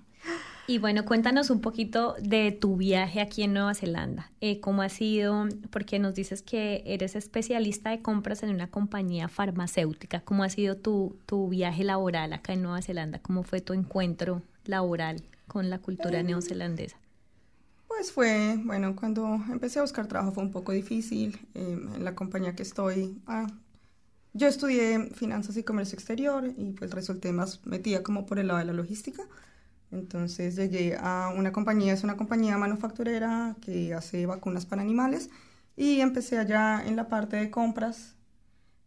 [0.69, 4.33] Y bueno, cuéntanos un poquito de tu viaje aquí en Nueva Zelanda.
[4.41, 5.47] Eh, ¿Cómo ha sido?
[5.71, 10.21] Porque nos dices que eres especialista de compras en una compañía farmacéutica.
[10.21, 13.21] ¿Cómo ha sido tu, tu viaje laboral acá en Nueva Zelanda?
[13.21, 16.97] ¿Cómo fue tu encuentro laboral con la cultura neozelandesa?
[17.97, 21.39] Pues fue, bueno, cuando empecé a buscar trabajo fue un poco difícil.
[21.55, 23.47] eh, en la compañía que estoy, ah,
[24.35, 28.61] yo estudié finanzas y comercio exterior y pues resulté más metida como por el lado
[28.61, 29.23] de la logística.
[29.93, 35.31] Entonces llegué a una compañía, es una compañía manufacturera que hace vacunas para animales
[35.77, 38.17] y empecé allá en la parte de compras.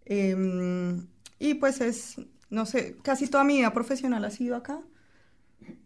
[0.06, 1.08] Em,
[1.40, 2.18] y pues es,
[2.50, 4.82] no sé, casi toda mi vida profesional ha sido acá.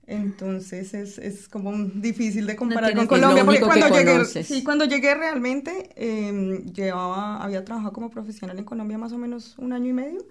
[0.06, 4.86] Entonces es, es como difícil de comparar tienes con Colombia porque cuando llegué, sí, cuando
[4.86, 9.90] llegué realmente em, llevaba, había trabajado como profesional en Colombia más o menos un año
[9.90, 10.28] y medio.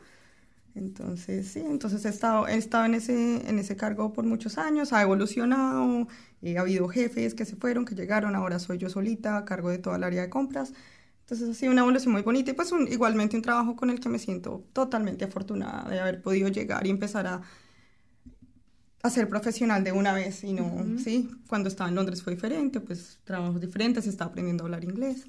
[0.74, 4.92] Entonces, sí, entonces he estado, he estado en, ese, en ese cargo por muchos años,
[4.92, 6.06] ha evolucionado,
[6.40, 9.68] eh, ha habido jefes que se fueron, que llegaron, ahora soy yo solita a cargo
[9.70, 10.72] de toda el área de compras.
[11.20, 14.08] Entonces ha sido una evolución muy bonita y pues igualmente un trabajo con el que
[14.08, 17.42] me siento totalmente afortunada de haber podido llegar y empezar a,
[19.02, 22.80] a ser profesional de una vez y no, sí, cuando estaba en Londres fue diferente,
[22.80, 25.26] pues trabajos diferentes, estaba aprendiendo a hablar inglés,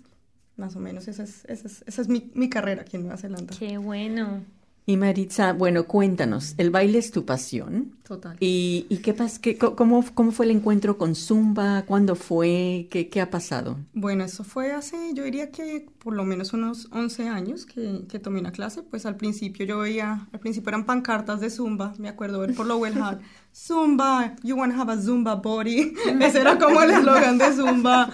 [0.58, 3.18] más o menos esa es, esa es, esa es mi, mi carrera aquí en Nueva
[3.18, 3.56] Zelanda.
[3.58, 4.44] Qué bueno.
[4.86, 7.94] Y Maritza, bueno, cuéntanos, el baile es tu pasión.
[8.04, 8.36] Total.
[8.42, 9.40] ¿Y, y qué pasa?
[9.40, 11.84] Qué, cómo, ¿Cómo fue el encuentro con Zumba?
[11.84, 12.88] ¿Cuándo fue?
[12.90, 13.78] ¿Qué, ¿Qué ha pasado?
[13.94, 18.20] Bueno, eso fue hace, yo diría que por lo menos unos 11 años que, que
[18.20, 18.84] tomé una clase.
[18.84, 22.66] Pues al principio yo veía, al principio eran pancartas de Zumba, me acuerdo ver por
[22.66, 23.20] Lowell Hall.
[23.56, 25.94] Zumba, you want to have a Zumba body.
[26.22, 28.10] Ese era como el eslogan de Zumba.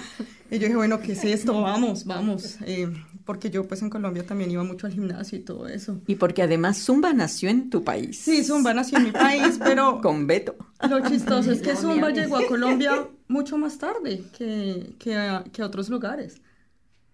[0.52, 1.62] Y yo dije, bueno, ¿qué es esto?
[1.62, 2.58] Vamos, vamos.
[2.66, 2.92] Eh,
[3.30, 6.02] porque yo pues en Colombia también iba mucho al gimnasio y todo eso.
[6.08, 8.18] Y porque además Zumba nació en tu país.
[8.18, 10.56] Sí, Zumba nació en mi país, pero Con Beto.
[10.90, 15.62] lo chistoso es que Zumba llegó a Colombia mucho más tarde que, que, a, que
[15.62, 16.42] a otros lugares.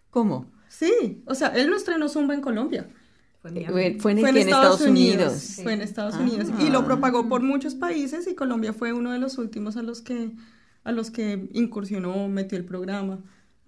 [0.09, 0.49] ¿Cómo?
[0.69, 2.87] Sí, o sea, él no estrenó Zumba en Colombia.
[3.41, 3.97] Fue Eh.
[3.99, 5.59] Fue en, Fue en Estados Unidos.
[5.63, 6.21] Fue en Estados Ah.
[6.21, 6.47] Unidos.
[6.61, 9.99] Y lo propagó por muchos países y Colombia fue uno de los últimos a los
[10.01, 10.31] que,
[10.85, 13.19] a los que incursionó, metió el programa.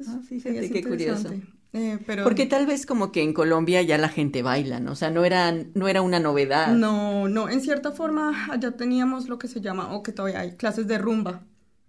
[0.08, 1.30] Ah, fíjate es qué curioso.
[1.74, 4.94] Eh, pero Porque tal vez como que en Colombia ya la gente baila, ¿no?
[4.94, 6.74] O sea, no era, no era una novedad.
[6.74, 10.56] No, no, en cierta forma allá teníamos lo que se llama, o que todavía hay,
[10.56, 11.44] clases de rumba.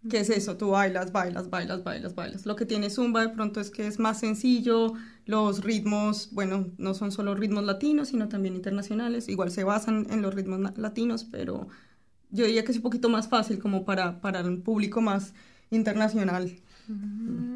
[0.08, 0.56] ¿Qué es eso?
[0.56, 2.46] Tú bailas, bailas, bailas, bailas, bailas.
[2.46, 4.92] Lo que tiene Zumba de pronto es que es más sencillo,
[5.26, 9.28] los ritmos, bueno, no son solo ritmos latinos, sino también internacionales.
[9.28, 11.68] Igual se basan en los ritmos latinos, pero
[12.30, 15.34] yo diría que es un poquito más fácil como para, para un público más
[15.70, 16.52] internacional.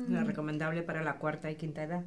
[0.09, 2.05] La recomendable para la cuarta y quinta edad.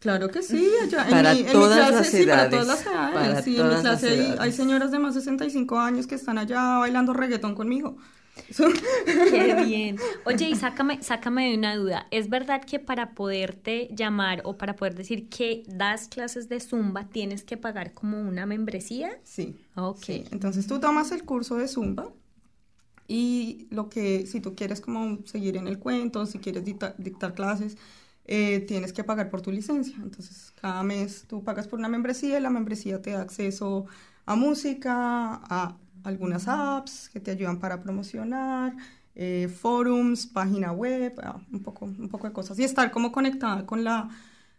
[0.00, 2.50] Claro que sí, allá Para en mi, en mi todas clase, las sí, para edades,
[2.50, 3.14] todas las edades.
[3.14, 6.06] para sí, en mi todas las clase hay, hay señoras de más de 65 años
[6.06, 7.96] que están allá bailando reggaetón conmigo.
[9.30, 9.96] Qué bien.
[10.24, 12.06] Oye, y sácame, sácame de una duda.
[12.10, 17.08] ¿Es verdad que para poderte llamar o para poder decir que das clases de Zumba
[17.10, 19.10] tienes que pagar como una membresía?
[19.22, 19.56] Sí.
[19.74, 20.04] Ok.
[20.04, 22.12] Sí, entonces tú tomas el curso de Zumba
[23.08, 27.34] y lo que, si tú quieres como seguir en el cuento, si quieres dicta- dictar
[27.34, 27.76] clases,
[28.24, 29.96] eh, tienes que pagar por tu licencia.
[30.02, 33.86] Entonces, cada mes tú pagas por una membresía y la membresía te da acceso
[34.26, 38.76] a música, a algunas apps que te ayudan para promocionar,
[39.14, 42.58] eh, forums, página web, ah, un, poco, un poco de cosas.
[42.58, 44.08] Y estar como conectada con la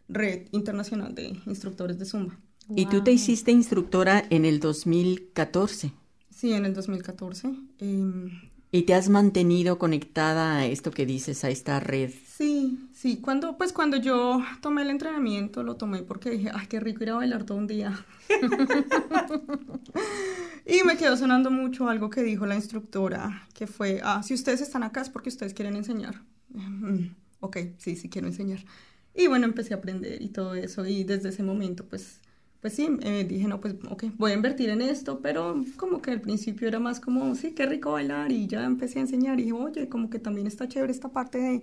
[0.07, 2.37] red internacional de instructores de Zumba.
[2.75, 5.93] Y tú te hiciste instructora en el 2014
[6.35, 7.47] Sí, en el 2014.
[7.79, 8.31] em,
[8.71, 12.09] y te has mantenido conectada a esto que dices, a esta red.
[12.27, 13.17] sí, sí.
[13.17, 17.11] Cuando, pues cuando yo tomé el entrenamiento, lo tomé porque dije, ay, qué rico ir
[17.11, 18.03] a bailar todo un día.
[20.65, 24.61] y me quedó sonando mucho algo que dijo la instructora, que fue, ah, si ustedes
[24.61, 26.23] están acá es porque ustedes quieren enseñar.
[26.49, 27.09] Mm,
[27.41, 28.65] ok, sí, sí quiero enseñar.
[29.13, 30.83] Y bueno, empecé a aprender y todo eso.
[30.85, 32.19] Y desde ese momento, pues,
[32.63, 36.11] pues sí, eh, dije, no, pues, ok, voy a invertir en esto, pero como que
[36.11, 38.31] al principio era más como, sí, qué rico bailar.
[38.31, 41.39] Y ya empecé a enseñar y dije, oye, como que también está chévere esta parte
[41.39, 41.61] de,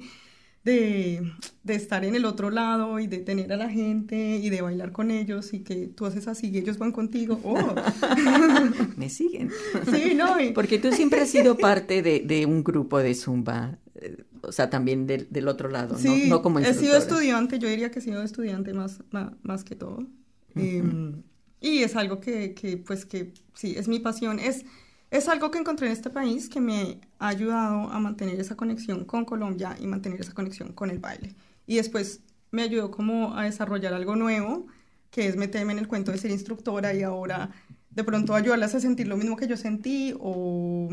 [0.62, 1.32] de,
[1.64, 4.92] de estar en el otro lado y de tener a la gente y de bailar
[4.92, 7.40] con ellos y que tú haces así y ellos van contigo.
[7.44, 7.74] Oh,
[8.98, 9.50] ¿Me siguen?
[9.90, 13.78] sí, no, y- Porque tú siempre has sido parte de, de un grupo de Zumba,
[13.94, 15.98] eh, o sea, también del, del otro lado, ¿no?
[15.98, 19.64] Sí, no como he sido estudiante, yo diría que he sido estudiante más, más, más
[19.64, 20.06] que todo.
[20.54, 21.22] Em,
[21.60, 24.38] y es algo que, que, pues, que sí, es mi pasión.
[24.38, 24.64] Es,
[25.10, 29.04] es algo que encontré en este país que me ha ayudado a mantener esa conexión
[29.04, 31.34] con Colombia y mantener esa conexión con el baile.
[31.66, 34.66] Y después me ayudó como a desarrollar algo nuevo,
[35.10, 37.50] que es meterme en el cuento de ser instructora y ahora
[37.90, 40.88] de pronto ayudarlas a sentir lo mismo que yo sentí o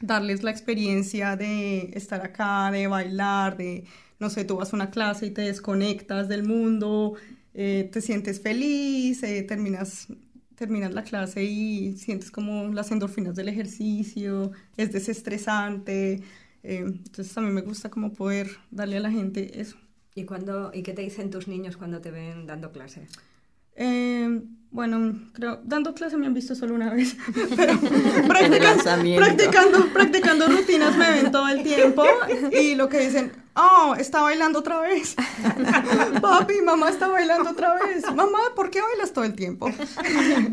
[0.00, 3.84] darles la experiencia de estar acá, de bailar, de,
[4.18, 7.14] no sé, tú vas a una clase y te desconectas del mundo,
[7.60, 10.06] eh, te sientes feliz, eh, terminas,
[10.54, 16.22] terminas la clase y sientes como las endorfinas del ejercicio, es desestresante.
[16.62, 19.76] eh, entonces a mí me gusta como poder darle a la gente eso.
[20.14, 23.08] ¿Y, cuando, ¿Y qué te dicen tus niños cuando te ven dando clase?
[23.80, 27.16] Eh, bueno, creo, dando clase me han visto solo una vez,
[27.56, 27.84] pero En
[28.24, 29.24] el practica- lanzamiento.
[29.24, 32.04] practicando, practicando rutinas me ven todo el tiempo
[32.52, 35.16] y lo que dicen, oh, está bailando otra vez.
[36.20, 38.04] Papi, mamá está bailando otra vez.
[38.14, 39.70] Mamá, ¿por qué bailas todo el tiempo?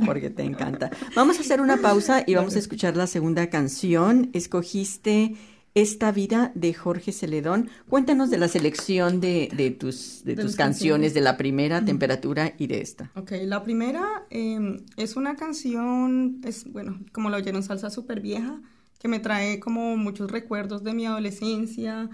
[0.06, 0.92] Porque te encanta.
[1.16, 4.30] Vamos a hacer una pausa y vamos a escuchar la segunda canción.
[4.34, 5.36] Escogiste
[5.76, 7.70] Esta vida de Jorge Celedón.
[7.90, 12.68] Cuéntanos de la selección de, de tus, de, tus canciones, de la primera temperatura y
[12.68, 13.12] de esta.
[13.14, 18.62] Ok, la primera em, es una canción, es bueno, como la oyeron, salsa súper vieja,
[19.00, 22.10] que me trae como muchos recuerdos de mi adolescencia,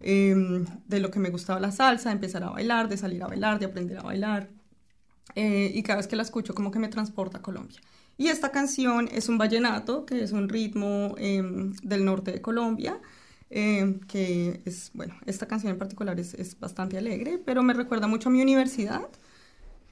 [0.00, 3.26] em, de lo que me gustaba la salsa, de empezar a bailar, de salir a
[3.26, 4.48] bailar, de aprender a bailar.
[5.34, 7.78] Eh, y cada vez que la escucho como que me transporta a Colombia.
[8.18, 12.98] Y esta canción es un vallenato, que es un ritmo em, del norte de Colombia,
[13.50, 18.06] em, que es, bueno, esta canción en particular es, es, bastante alegre, pero me recuerda
[18.06, 19.08] mucho a mi universidad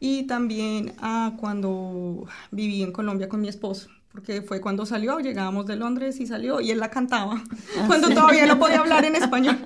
[0.00, 5.66] y también a cuando viví en Colombia con mi esposo porque fue cuando salió, llegábamos
[5.66, 7.42] de Londres y salió y él la cantaba,
[7.78, 9.56] ah, cuando todavía no podía hablar en español.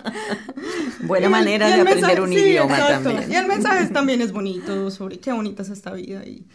[1.00, 3.30] Buena manera de aprender un idioma también.
[3.30, 6.46] Y el mensaje también es bonito, sobre qué bonita es esta vida y,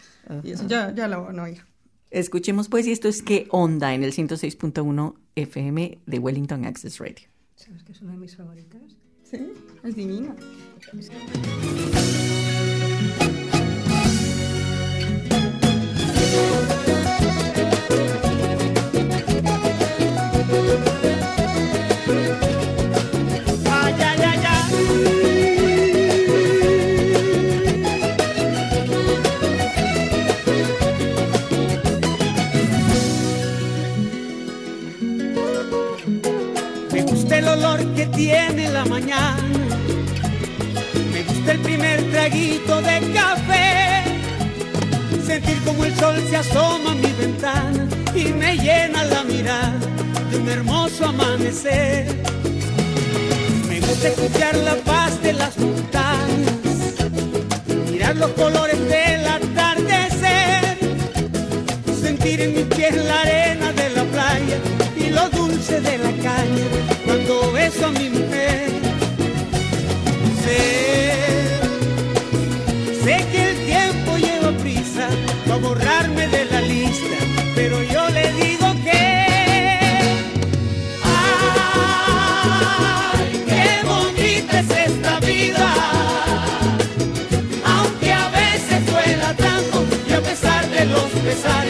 [0.44, 1.64] eso ya, ya la van a oír.
[2.10, 3.94] Escuchemos pues, y esto es ¿Qué onda?
[3.94, 7.28] en el 106.1 FM de Wellington Access Radio.
[7.54, 8.82] ¿Sabes que es una de mis favoritas?
[9.22, 9.38] Sí,
[9.84, 10.34] es divina.
[38.20, 39.66] Tiene la mañana.
[41.12, 44.04] Me gusta el primer traguito de café.
[45.26, 49.80] Sentir como el sol se asoma a mi ventana y me llena la mirada
[50.30, 52.08] de un hermoso amanecer.
[53.70, 56.58] Me gusta escuchar la paz de las montañas,
[57.90, 60.78] mirar los colores del atardecer,
[62.02, 64.58] sentir en mis pies la arena de la playa
[64.94, 66.64] y lo de la caña
[67.04, 68.70] cuando beso a mi mujer.
[70.42, 70.58] Sé,
[73.04, 75.10] sé que el tiempo lleva prisa
[75.46, 77.16] para borrarme de la lista,
[77.54, 79.18] pero yo le digo que.
[81.04, 85.74] ¡Ay, qué bonita es esta vida!
[87.66, 91.69] Aunque a veces duela tanto y a pesar de los pesares,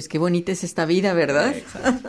[0.00, 1.54] Pues qué bonita es esta vida, ¿verdad?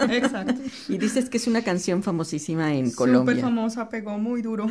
[0.09, 0.53] Exacto.
[0.87, 3.41] Y dices que es una canción famosísima en Súper Colombia.
[3.41, 4.67] famosa, pegó muy duro.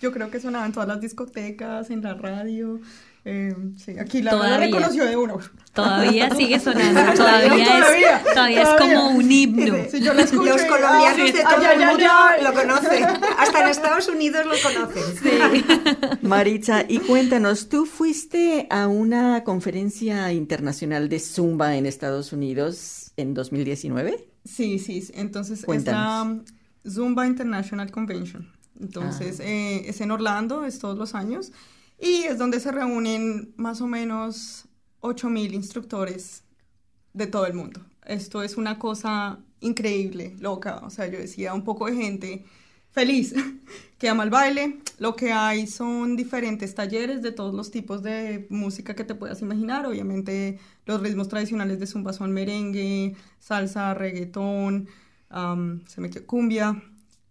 [0.00, 2.80] Yo creo que sonaba en todas las discotecas, en la radio.
[3.24, 5.38] Eh, sí, aquí la radio reconoció de uno.
[5.72, 7.12] Todavía sigue sonando.
[7.14, 9.76] Todavía, es, todavía es como un himno.
[9.90, 12.06] Sí, yo lo escucho Los colombianos de todo el mundo
[12.42, 13.04] lo conocen.
[13.38, 15.02] Hasta en Estados Unidos lo conocen.
[15.22, 15.64] Sí.
[16.26, 23.34] Maritza, y cuéntanos, ¿tú fuiste a una conferencia internacional de Zumba en Estados Unidos en
[23.34, 24.26] 2019?
[24.44, 25.06] Sí, sí.
[25.14, 26.38] Entonces es la
[26.88, 28.50] Zumba International Convention.
[28.80, 29.44] Entonces ah.
[29.44, 31.52] eh, es en Orlando, es todos los años.
[31.98, 34.66] Y es donde se reúnen más o menos
[35.00, 36.44] 8.000 instructores
[37.12, 37.80] de todo el mundo.
[38.04, 40.80] Esto es una cosa increíble, loca.
[40.84, 42.44] O sea, yo decía, un poco de gente
[42.90, 43.34] feliz
[43.98, 44.80] que ama el baile.
[44.98, 49.42] Lo que hay son diferentes talleres de todos los tipos de música que te puedas
[49.42, 49.86] imaginar.
[49.86, 54.88] Obviamente los ritmos tradicionales de zumba son merengue, salsa, reggaetón,
[55.86, 56.82] se me cumbia,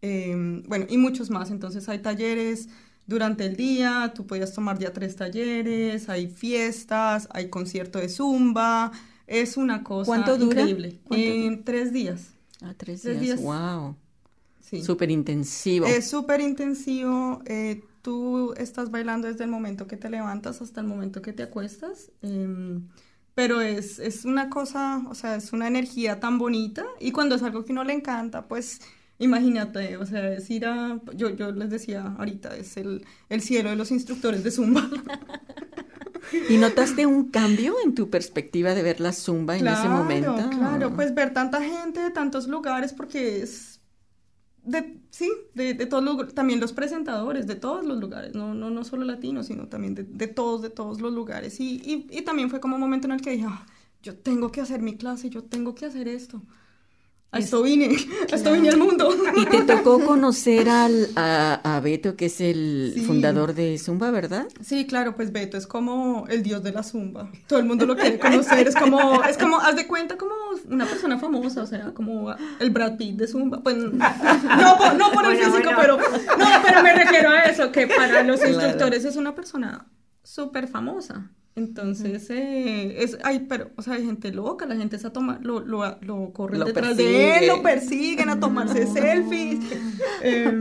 [0.02, 1.52] em, bueno, y muchos más.
[1.52, 2.70] Entonces hay talleres
[3.08, 8.92] durante el día, tú podías tomar ya tres talleres, hay fiestas, hay concierto de zumba,
[9.26, 10.62] es una cosa ¿Cuánto dura?
[10.62, 11.00] increíble.
[11.10, 12.34] En tres días.
[12.62, 13.42] Ah, tres, días.
[13.42, 13.96] Wow.
[14.60, 14.84] Sí.
[14.84, 15.86] Súper intensivo.
[15.86, 17.42] Es súper intensivo.
[17.46, 21.44] Eh, tú estás bailando desde el momento que te levantas hasta el momento que te
[21.44, 22.12] acuestas.
[22.22, 22.88] Em,
[23.36, 27.44] pero es, es una cosa, o sea, es una energía tan bonita y cuando es
[27.44, 28.82] algo que uno le encanta, pues
[29.20, 33.70] Imagínate, o sea, es ir a, yo, yo les decía ahorita, es el, el cielo
[33.72, 34.88] de los instructores de Zumba.
[36.50, 40.36] ¿Y notaste un cambio en tu perspectiva de ver la Zumba en ese momento?
[40.52, 43.78] Claro, pues ver tanta gente de tantos lugares, porque es
[44.68, 48.70] de, sí, de, de todos los, también los presentadores, de todos los lugares, no, no,
[48.70, 51.60] no solo latinos, sino también de, de todos, de todos los lugares.
[51.60, 53.66] Y, y, y, también fue como un momento en el que dije, ah,
[54.04, 56.44] yo tengo que hacer mi clase, yo tengo que hacer esto.
[57.30, 57.90] A esto vine,
[58.32, 59.10] a esto vine al mundo.
[59.36, 64.48] Y te tocó conocer al, a, Beto, que es el fundador de Zumba, ¿verdad?
[64.62, 67.30] Sí, claro, pues Beto es como el dios de la Zumba.
[67.48, 70.34] Todo el mundo lo quiere conocer, es como, es como, haz de cuenta como
[70.70, 73.62] una persona famosa, o sea, como el Brad Pitt de Zumba.
[73.62, 78.24] Pues no, no por el físico, pero no, pero me refiero a eso, que para
[78.24, 79.86] los instructores es una persona
[80.28, 81.32] súper famosa.
[81.56, 85.40] Entonces, eh, es, hay, pero, o sea, hay gente loca, la gente es a tomar,
[85.42, 89.60] lo, lo, lo corren detrás de él, lo persiguen a tomarse selfies.
[90.22, 90.52] Eh,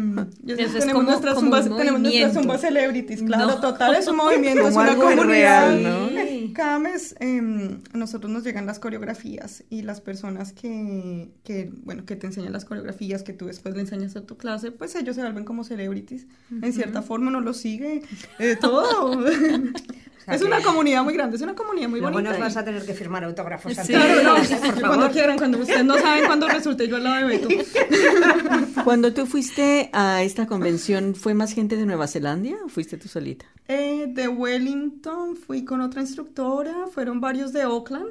[0.78, 5.76] tenemos, nuestras zumbas, tenemos nuestras zumbas celebrities, claro, total, es un movimiento, es una comunidad.
[5.76, 6.08] ¿no?
[6.56, 12.06] Cada mes em, a nosotros nos llegan las coreografías y las personas que, que, bueno,
[12.06, 15.16] que te enseñan las coreografías, que tú después le enseñas a tu clase, pues ellos
[15.16, 16.26] se vuelven como celebrities.
[16.62, 18.00] En cierta forma uno los sigue,
[18.38, 19.22] eh, todo.
[20.26, 22.30] Es una comunidad muy grande, es una comunidad muy bonita.
[22.30, 23.72] Bueno, vas a tener que firmar autógrafos.
[23.74, 24.34] Sí, claro, no,
[24.72, 27.48] por cuando quieran, cuando ustedes no saben cuándo resulte yo al lado de Beto.
[28.84, 33.08] Cuando tú fuiste a esta convención, ¿fue más gente de Nueva Zelanda o fuiste tú
[33.08, 33.46] solita?
[33.68, 38.08] Eh, de Wellington fui con otra instructora, fueron varios de Oakland.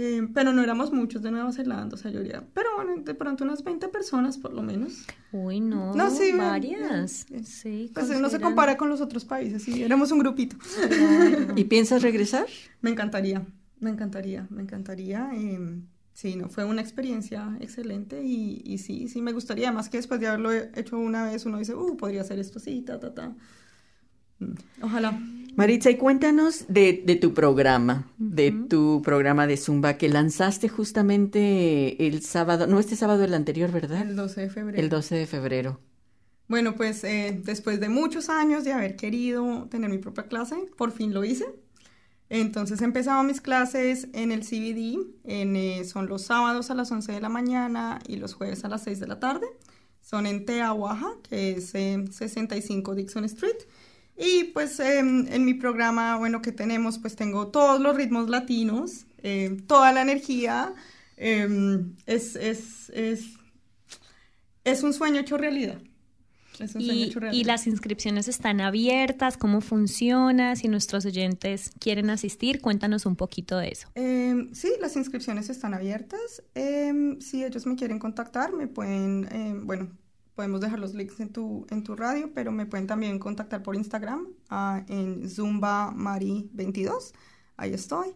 [0.00, 3.14] Eh, pero no éramos muchos de Nueva Zelanda, o sea, yo diría, pero bueno, de
[3.14, 5.06] pronto unas 20 personas por lo menos.
[5.32, 7.26] Uy, no, no sí, varias.
[7.42, 10.56] Sí, pues no se compara con los otros países, sí, éramos un grupito.
[11.56, 12.46] ¿Y piensas regresar?
[12.80, 13.44] Me encantaría,
[13.80, 15.30] me encantaría, me encantaría.
[15.34, 15.80] Eh,
[16.12, 20.20] sí, no, fue una experiencia excelente y, y, sí, sí me gustaría, más que después
[20.20, 23.34] de haberlo hecho una vez uno dice, uh, podría hacer esto, sí, ta, ta, ta.
[24.38, 25.18] Mm, ojalá.
[25.58, 32.22] Maritza, y cuéntanos de, tu programa, de tu programa de Zumba que lanzaste justamente el
[32.22, 34.02] sábado, no este sábado, el anterior, ¿verdad?
[34.02, 34.78] El 12 de febrero.
[34.78, 35.80] El 12 de febrero.
[36.46, 40.92] Bueno, pues eh, después de muchos años de haber querido tener mi propia clase, por
[40.92, 41.46] fin lo hice.
[42.28, 47.10] Entonces empezaba mis clases en el CBD, en, eh, son los sábados a las 11
[47.10, 49.48] de la mañana y los jueves a las 6 de la tarde.
[50.02, 53.56] Son en Teahuaja, que es 65 Dixon Street.
[54.18, 59.06] Y pues em, en mi programa, bueno, que tenemos, pues tengo todos los ritmos latinos,
[59.22, 60.74] em, toda la energía.
[61.16, 63.34] Em, es, es, es,
[64.64, 65.80] es, un sueño hecho realidad.
[66.58, 67.40] Es un y, sueño hecho realidad.
[67.40, 70.56] Y las inscripciones están abiertas, ¿cómo funciona?
[70.56, 73.88] Si nuestros oyentes quieren asistir, cuéntanos un poquito de eso.
[74.52, 76.42] sí, las inscripciones están abiertas.
[77.20, 79.90] si ellos me quieren contactar, me pueden, bueno,
[80.38, 83.74] podemos dejar los links en tu, en tu radio, pero me pueden también contactar por
[83.74, 87.12] Instagram uh, en Zumba Mari 22.
[87.56, 88.14] Ahí estoy.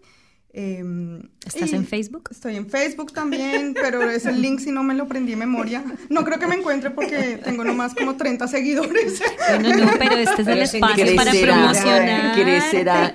[0.52, 2.28] Eh, ¿Estás en Facebook?
[2.30, 5.82] Estoy en Facebook también, pero es el link si no me lo prendí en memoria.
[6.10, 9.20] No creo que me encuentre porque tengo nomás como 30 seguidores.
[9.60, 12.36] No, no, pero este es el espacio para promocionar.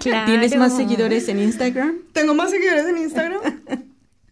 [0.02, 2.00] ¿Tienes más seguidores en Instagram?
[2.12, 3.40] Tengo más seguidores en Instagram.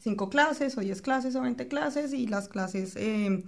[0.00, 3.44] cinco clases o 10 clases o 20 clases y las clases eh,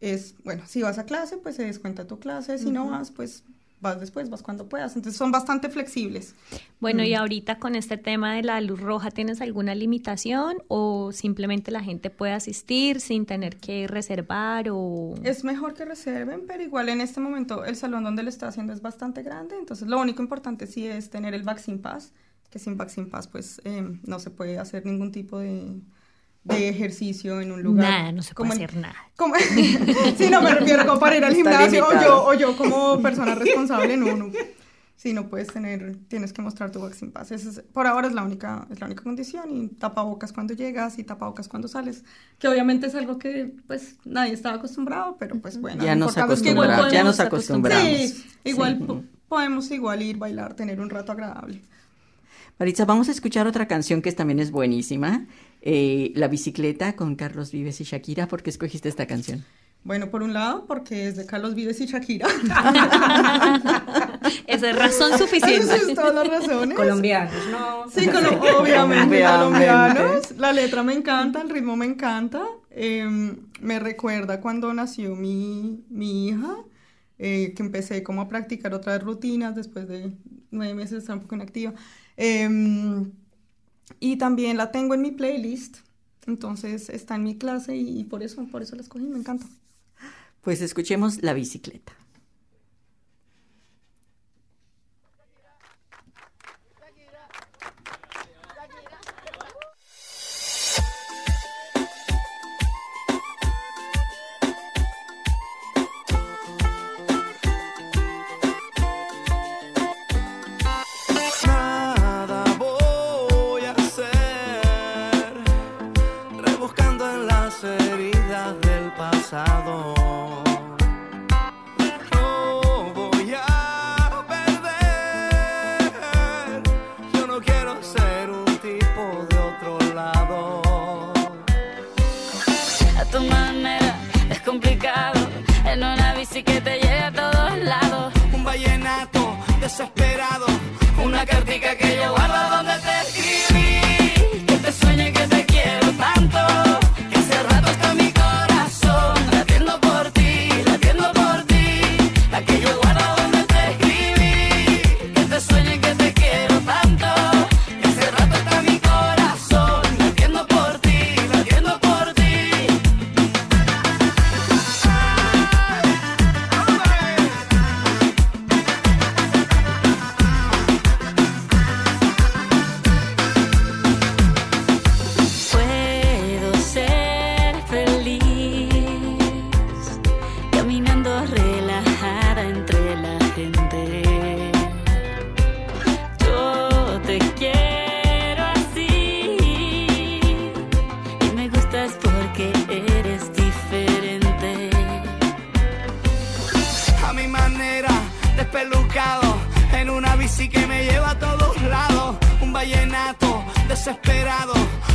[0.00, 3.44] es, bueno, si vas a clase, pues se descuenta tu clase, si no vas, pues
[3.82, 4.96] vas después, vas cuando puedas.
[4.96, 6.34] Entonces son bastante flexibles.
[6.80, 7.06] Bueno, Mm.
[7.06, 11.82] y ahorita con este tema de la luz roja, ¿tienes alguna limitación o simplemente la
[11.82, 15.14] gente puede asistir sin tener que reservar o...?
[15.24, 18.72] Es mejor que reserven, pero igual en este momento el salón donde lo está haciendo
[18.72, 22.12] es bastante grande, entonces lo único importante sí es tener el Vaccine Pass,
[22.50, 25.80] que sin Vaccine Pass pues eh, no se puede hacer ningún tipo de,
[26.44, 27.90] de ejercicio en un lugar.
[27.90, 28.96] Nada, no se puede como en- hacer nada.
[29.16, 29.34] Como,
[30.18, 33.34] sí, no me refiero como para ir al gimnasio o yo, o yo como persona
[33.36, 34.30] responsable, no, no.
[34.96, 37.32] Sí, no puedes tener, tienes que mostrar tu vaccine pass.
[37.32, 41.04] Es- por ahora es la única, es la única condición y tapabocas cuando llegas y
[41.04, 42.04] tapabocas cuando sales,
[42.38, 45.82] que obviamente es algo que pues nadie estaba acostumbrado, pero pues bueno.
[45.84, 47.84] Ya nos acostumbramos, ya nos acostumbramos.
[47.84, 48.84] Sí, igual Sí.
[48.84, 51.62] po- podemos igual ir, bailar, tener un rato agradable.
[52.62, 55.26] Maritza, vamos a escuchar otra canción que también es buenísima.
[55.62, 58.28] eh, La bicicleta con Carlos Vives y Shakira.
[58.28, 59.44] ¿Por qué escogiste esta canción?
[59.82, 62.28] Bueno, por un lado, porque es de Carlos Vives y Shakira.
[64.46, 65.76] Esa es razón suficiente.
[65.80, 66.76] Son todas las razones.
[66.76, 67.90] Colombianos, ¿no?
[67.90, 68.28] Sí, colo-
[68.60, 69.26] obviamente, Obviamente.
[69.26, 70.30] colombianos.
[70.38, 72.44] La letra me encanta, el ritmo me encanta.
[72.70, 76.54] Eh, me recuerda cuando nació mi, mi hija,
[77.18, 80.12] eh, que empecé como a practicar otras rutinas después de
[80.52, 81.72] nueve meses de estar un poco inactiva.
[82.16, 82.48] Eh,
[84.00, 85.78] y también la tengo en mi playlist,
[86.26, 89.46] entonces está en mi clase y, y por eso, por eso la escogí, me encanta.
[90.42, 91.92] Pues escuchemos La bicicleta.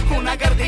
[0.09, 0.66] Una cartica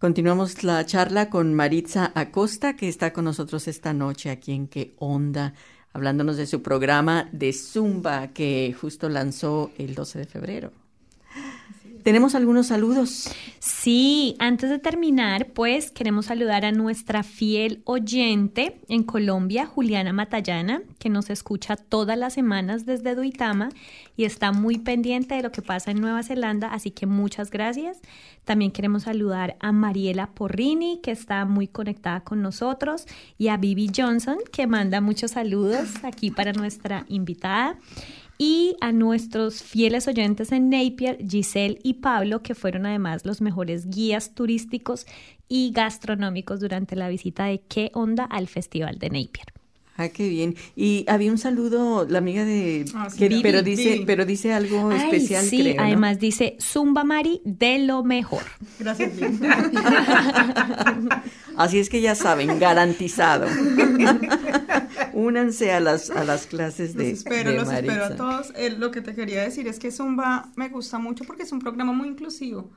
[0.00, 4.94] Continuamos la charla con Maritza Acosta, que está con nosotros esta noche aquí en Qué
[4.96, 5.52] Onda,
[5.92, 10.79] hablándonos de su programa de Zumba que justo lanzó el 12 de febrero.
[12.02, 13.30] Tenemos algunos saludos.
[13.58, 20.82] Sí, antes de terminar, pues queremos saludar a nuestra fiel oyente en Colombia, Juliana Matallana,
[20.98, 23.68] que nos escucha todas las semanas desde Duitama
[24.16, 27.98] y está muy pendiente de lo que pasa en Nueva Zelanda, así que muchas gracias.
[28.44, 33.90] También queremos saludar a Mariela Porrini, que está muy conectada con nosotros, y a Bibi
[33.94, 37.76] Johnson, que manda muchos saludos aquí para nuestra invitada
[38.42, 43.90] y a nuestros fieles oyentes en Napier, Giselle y Pablo, que fueron además los mejores
[43.90, 45.04] guías turísticos
[45.46, 48.24] y gastronómicos durante la visita de ¿Qué onda?
[48.24, 49.59] al Festival de Napier.
[50.02, 50.54] Ah, qué bien.
[50.76, 52.86] Y había un saludo, la amiga de...
[52.94, 54.04] Ah, sí, que- Vivi, pero, dice, Vivi.
[54.06, 55.82] pero dice algo Ay, especial, sí, creo, ¿no?
[55.82, 58.42] además dice Zumba Mari de lo mejor.
[58.78, 59.12] Gracias.
[61.56, 63.46] Así es que ya saben, garantizado.
[65.12, 68.52] Únanse a las, a las clases de Los espero, de los espero a todos.
[68.56, 71.58] Eh, lo que te quería decir es que Zumba me gusta mucho porque es un
[71.58, 72.70] programa muy inclusivo.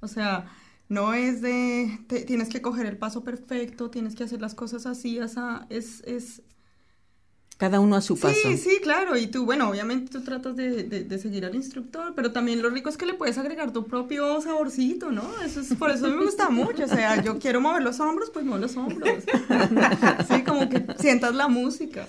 [0.00, 0.46] O sea,
[0.88, 4.86] no es de te- tienes que coger el paso perfecto, tienes que hacer las cosas
[4.86, 6.42] así, o sea, es, es
[7.58, 8.36] Cada uno a su paso.
[8.40, 9.16] Sí, sí, claro.
[9.16, 12.70] Y tú, bueno, obviamente tú tratas de, de- de seguir al instructor, pero también lo
[12.70, 15.24] rico es que le puedes agregar tu propio saborcito, ¿no?
[15.44, 16.84] Eso es, por eso me gusta mucho.
[16.84, 19.10] O sea, yo quiero mover los hombros, pues muevo los hombros.
[20.28, 22.06] Sí, como que sientas la música.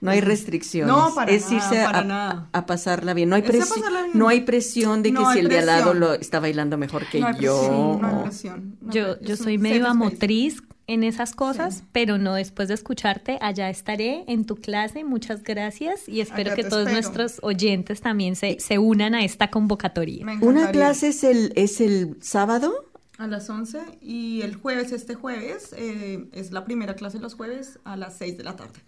[0.00, 0.94] No hay restricciones.
[0.94, 2.48] No, para es nada, irse para a, nada.
[2.52, 3.28] a pasarla bien.
[3.30, 4.12] No hay, Es a presi- pasarla bien.
[4.16, 6.00] no hay presión de que No si hay el de al lado presión.
[6.00, 7.58] lo está bailando mejor que No hay yo.
[7.58, 8.76] presión, no hay presión.
[8.80, 10.56] No, Yo, es yo un soy medio space.
[10.88, 15.04] En esas cosas, pero no después de escucharte, allá estaré en tu clase.
[15.04, 16.92] Muchas gracias y espero Allá que todos espero.
[17.00, 20.26] nuestros oyentes también se, se unan a esta convocatoria.
[20.40, 22.72] Una clase es el, es el sábado.
[23.18, 27.78] A las 11 y el jueves, este jueves, eh, es la primera clase los jueves
[27.84, 28.78] a las 6 de la tarde,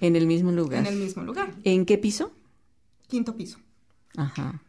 [0.00, 0.80] En el mismo lugar.
[0.80, 2.32] en el mismo lugar, ¿En qué piso?
[3.08, 3.58] quinto piso.
[4.16, 4.62] Ajá.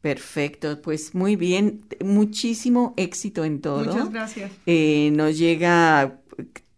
[0.00, 3.84] Perfecto, pues muy bien, muchísimo éxito en todo.
[3.84, 4.52] Muchas gracias.
[4.66, 6.20] Eh, nos llega,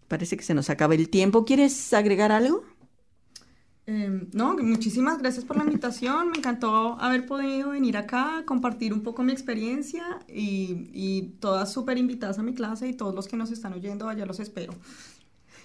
[0.09, 1.44] parece que se nos acaba el tiempo.
[1.44, 2.64] ¿Quieres agregar algo?
[3.86, 6.30] Eh, no, muchísimas gracias por la invitación.
[6.30, 11.98] Me encantó haber podido venir acá, compartir un poco mi experiencia y, y todas súper
[11.98, 14.72] invitadas a mi clase y todos los que nos están oyendo, allá los espero.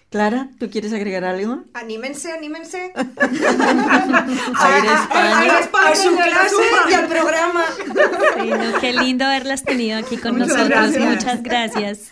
[0.09, 1.63] Clara, ¿tú quieres agregar algo?
[1.75, 2.91] Anímense, anímense.
[2.95, 5.59] A ir a España.
[5.59, 6.55] a- a su clase
[6.89, 7.63] y al programa.
[8.41, 10.69] Sí, no, qué lindo haberlas tenido aquí con Muchas nosotros.
[10.91, 11.09] gracias.
[11.15, 12.09] Muchas gracias.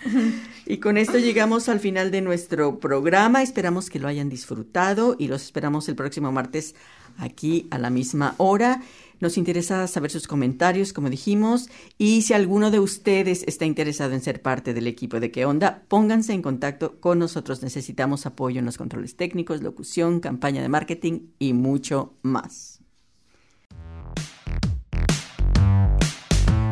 [0.70, 3.42] Y con esto llegamos al final de nuestro programa.
[3.42, 6.76] Esperamos que lo hayan disfrutado y los esperamos el próximo martes
[7.18, 8.82] aquí a la misma hora.
[9.22, 14.22] Nos interesa saber sus comentarios, como dijimos, y si alguno de ustedes está interesado en
[14.22, 17.64] ser parte del equipo de qué onda, pónganse en contacto con nosotros.
[17.64, 22.82] Necesitamos apoyo en los controles técnicos, locución, campaña de marketing y mucho más.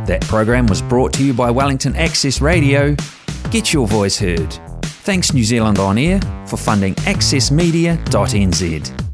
[0.06, 2.96] That program was brought to you by Wellington Access Radio.
[3.52, 4.54] Get your voice heard.
[5.06, 9.05] Thanks New Zealand On Air for funding accessmedia.nz.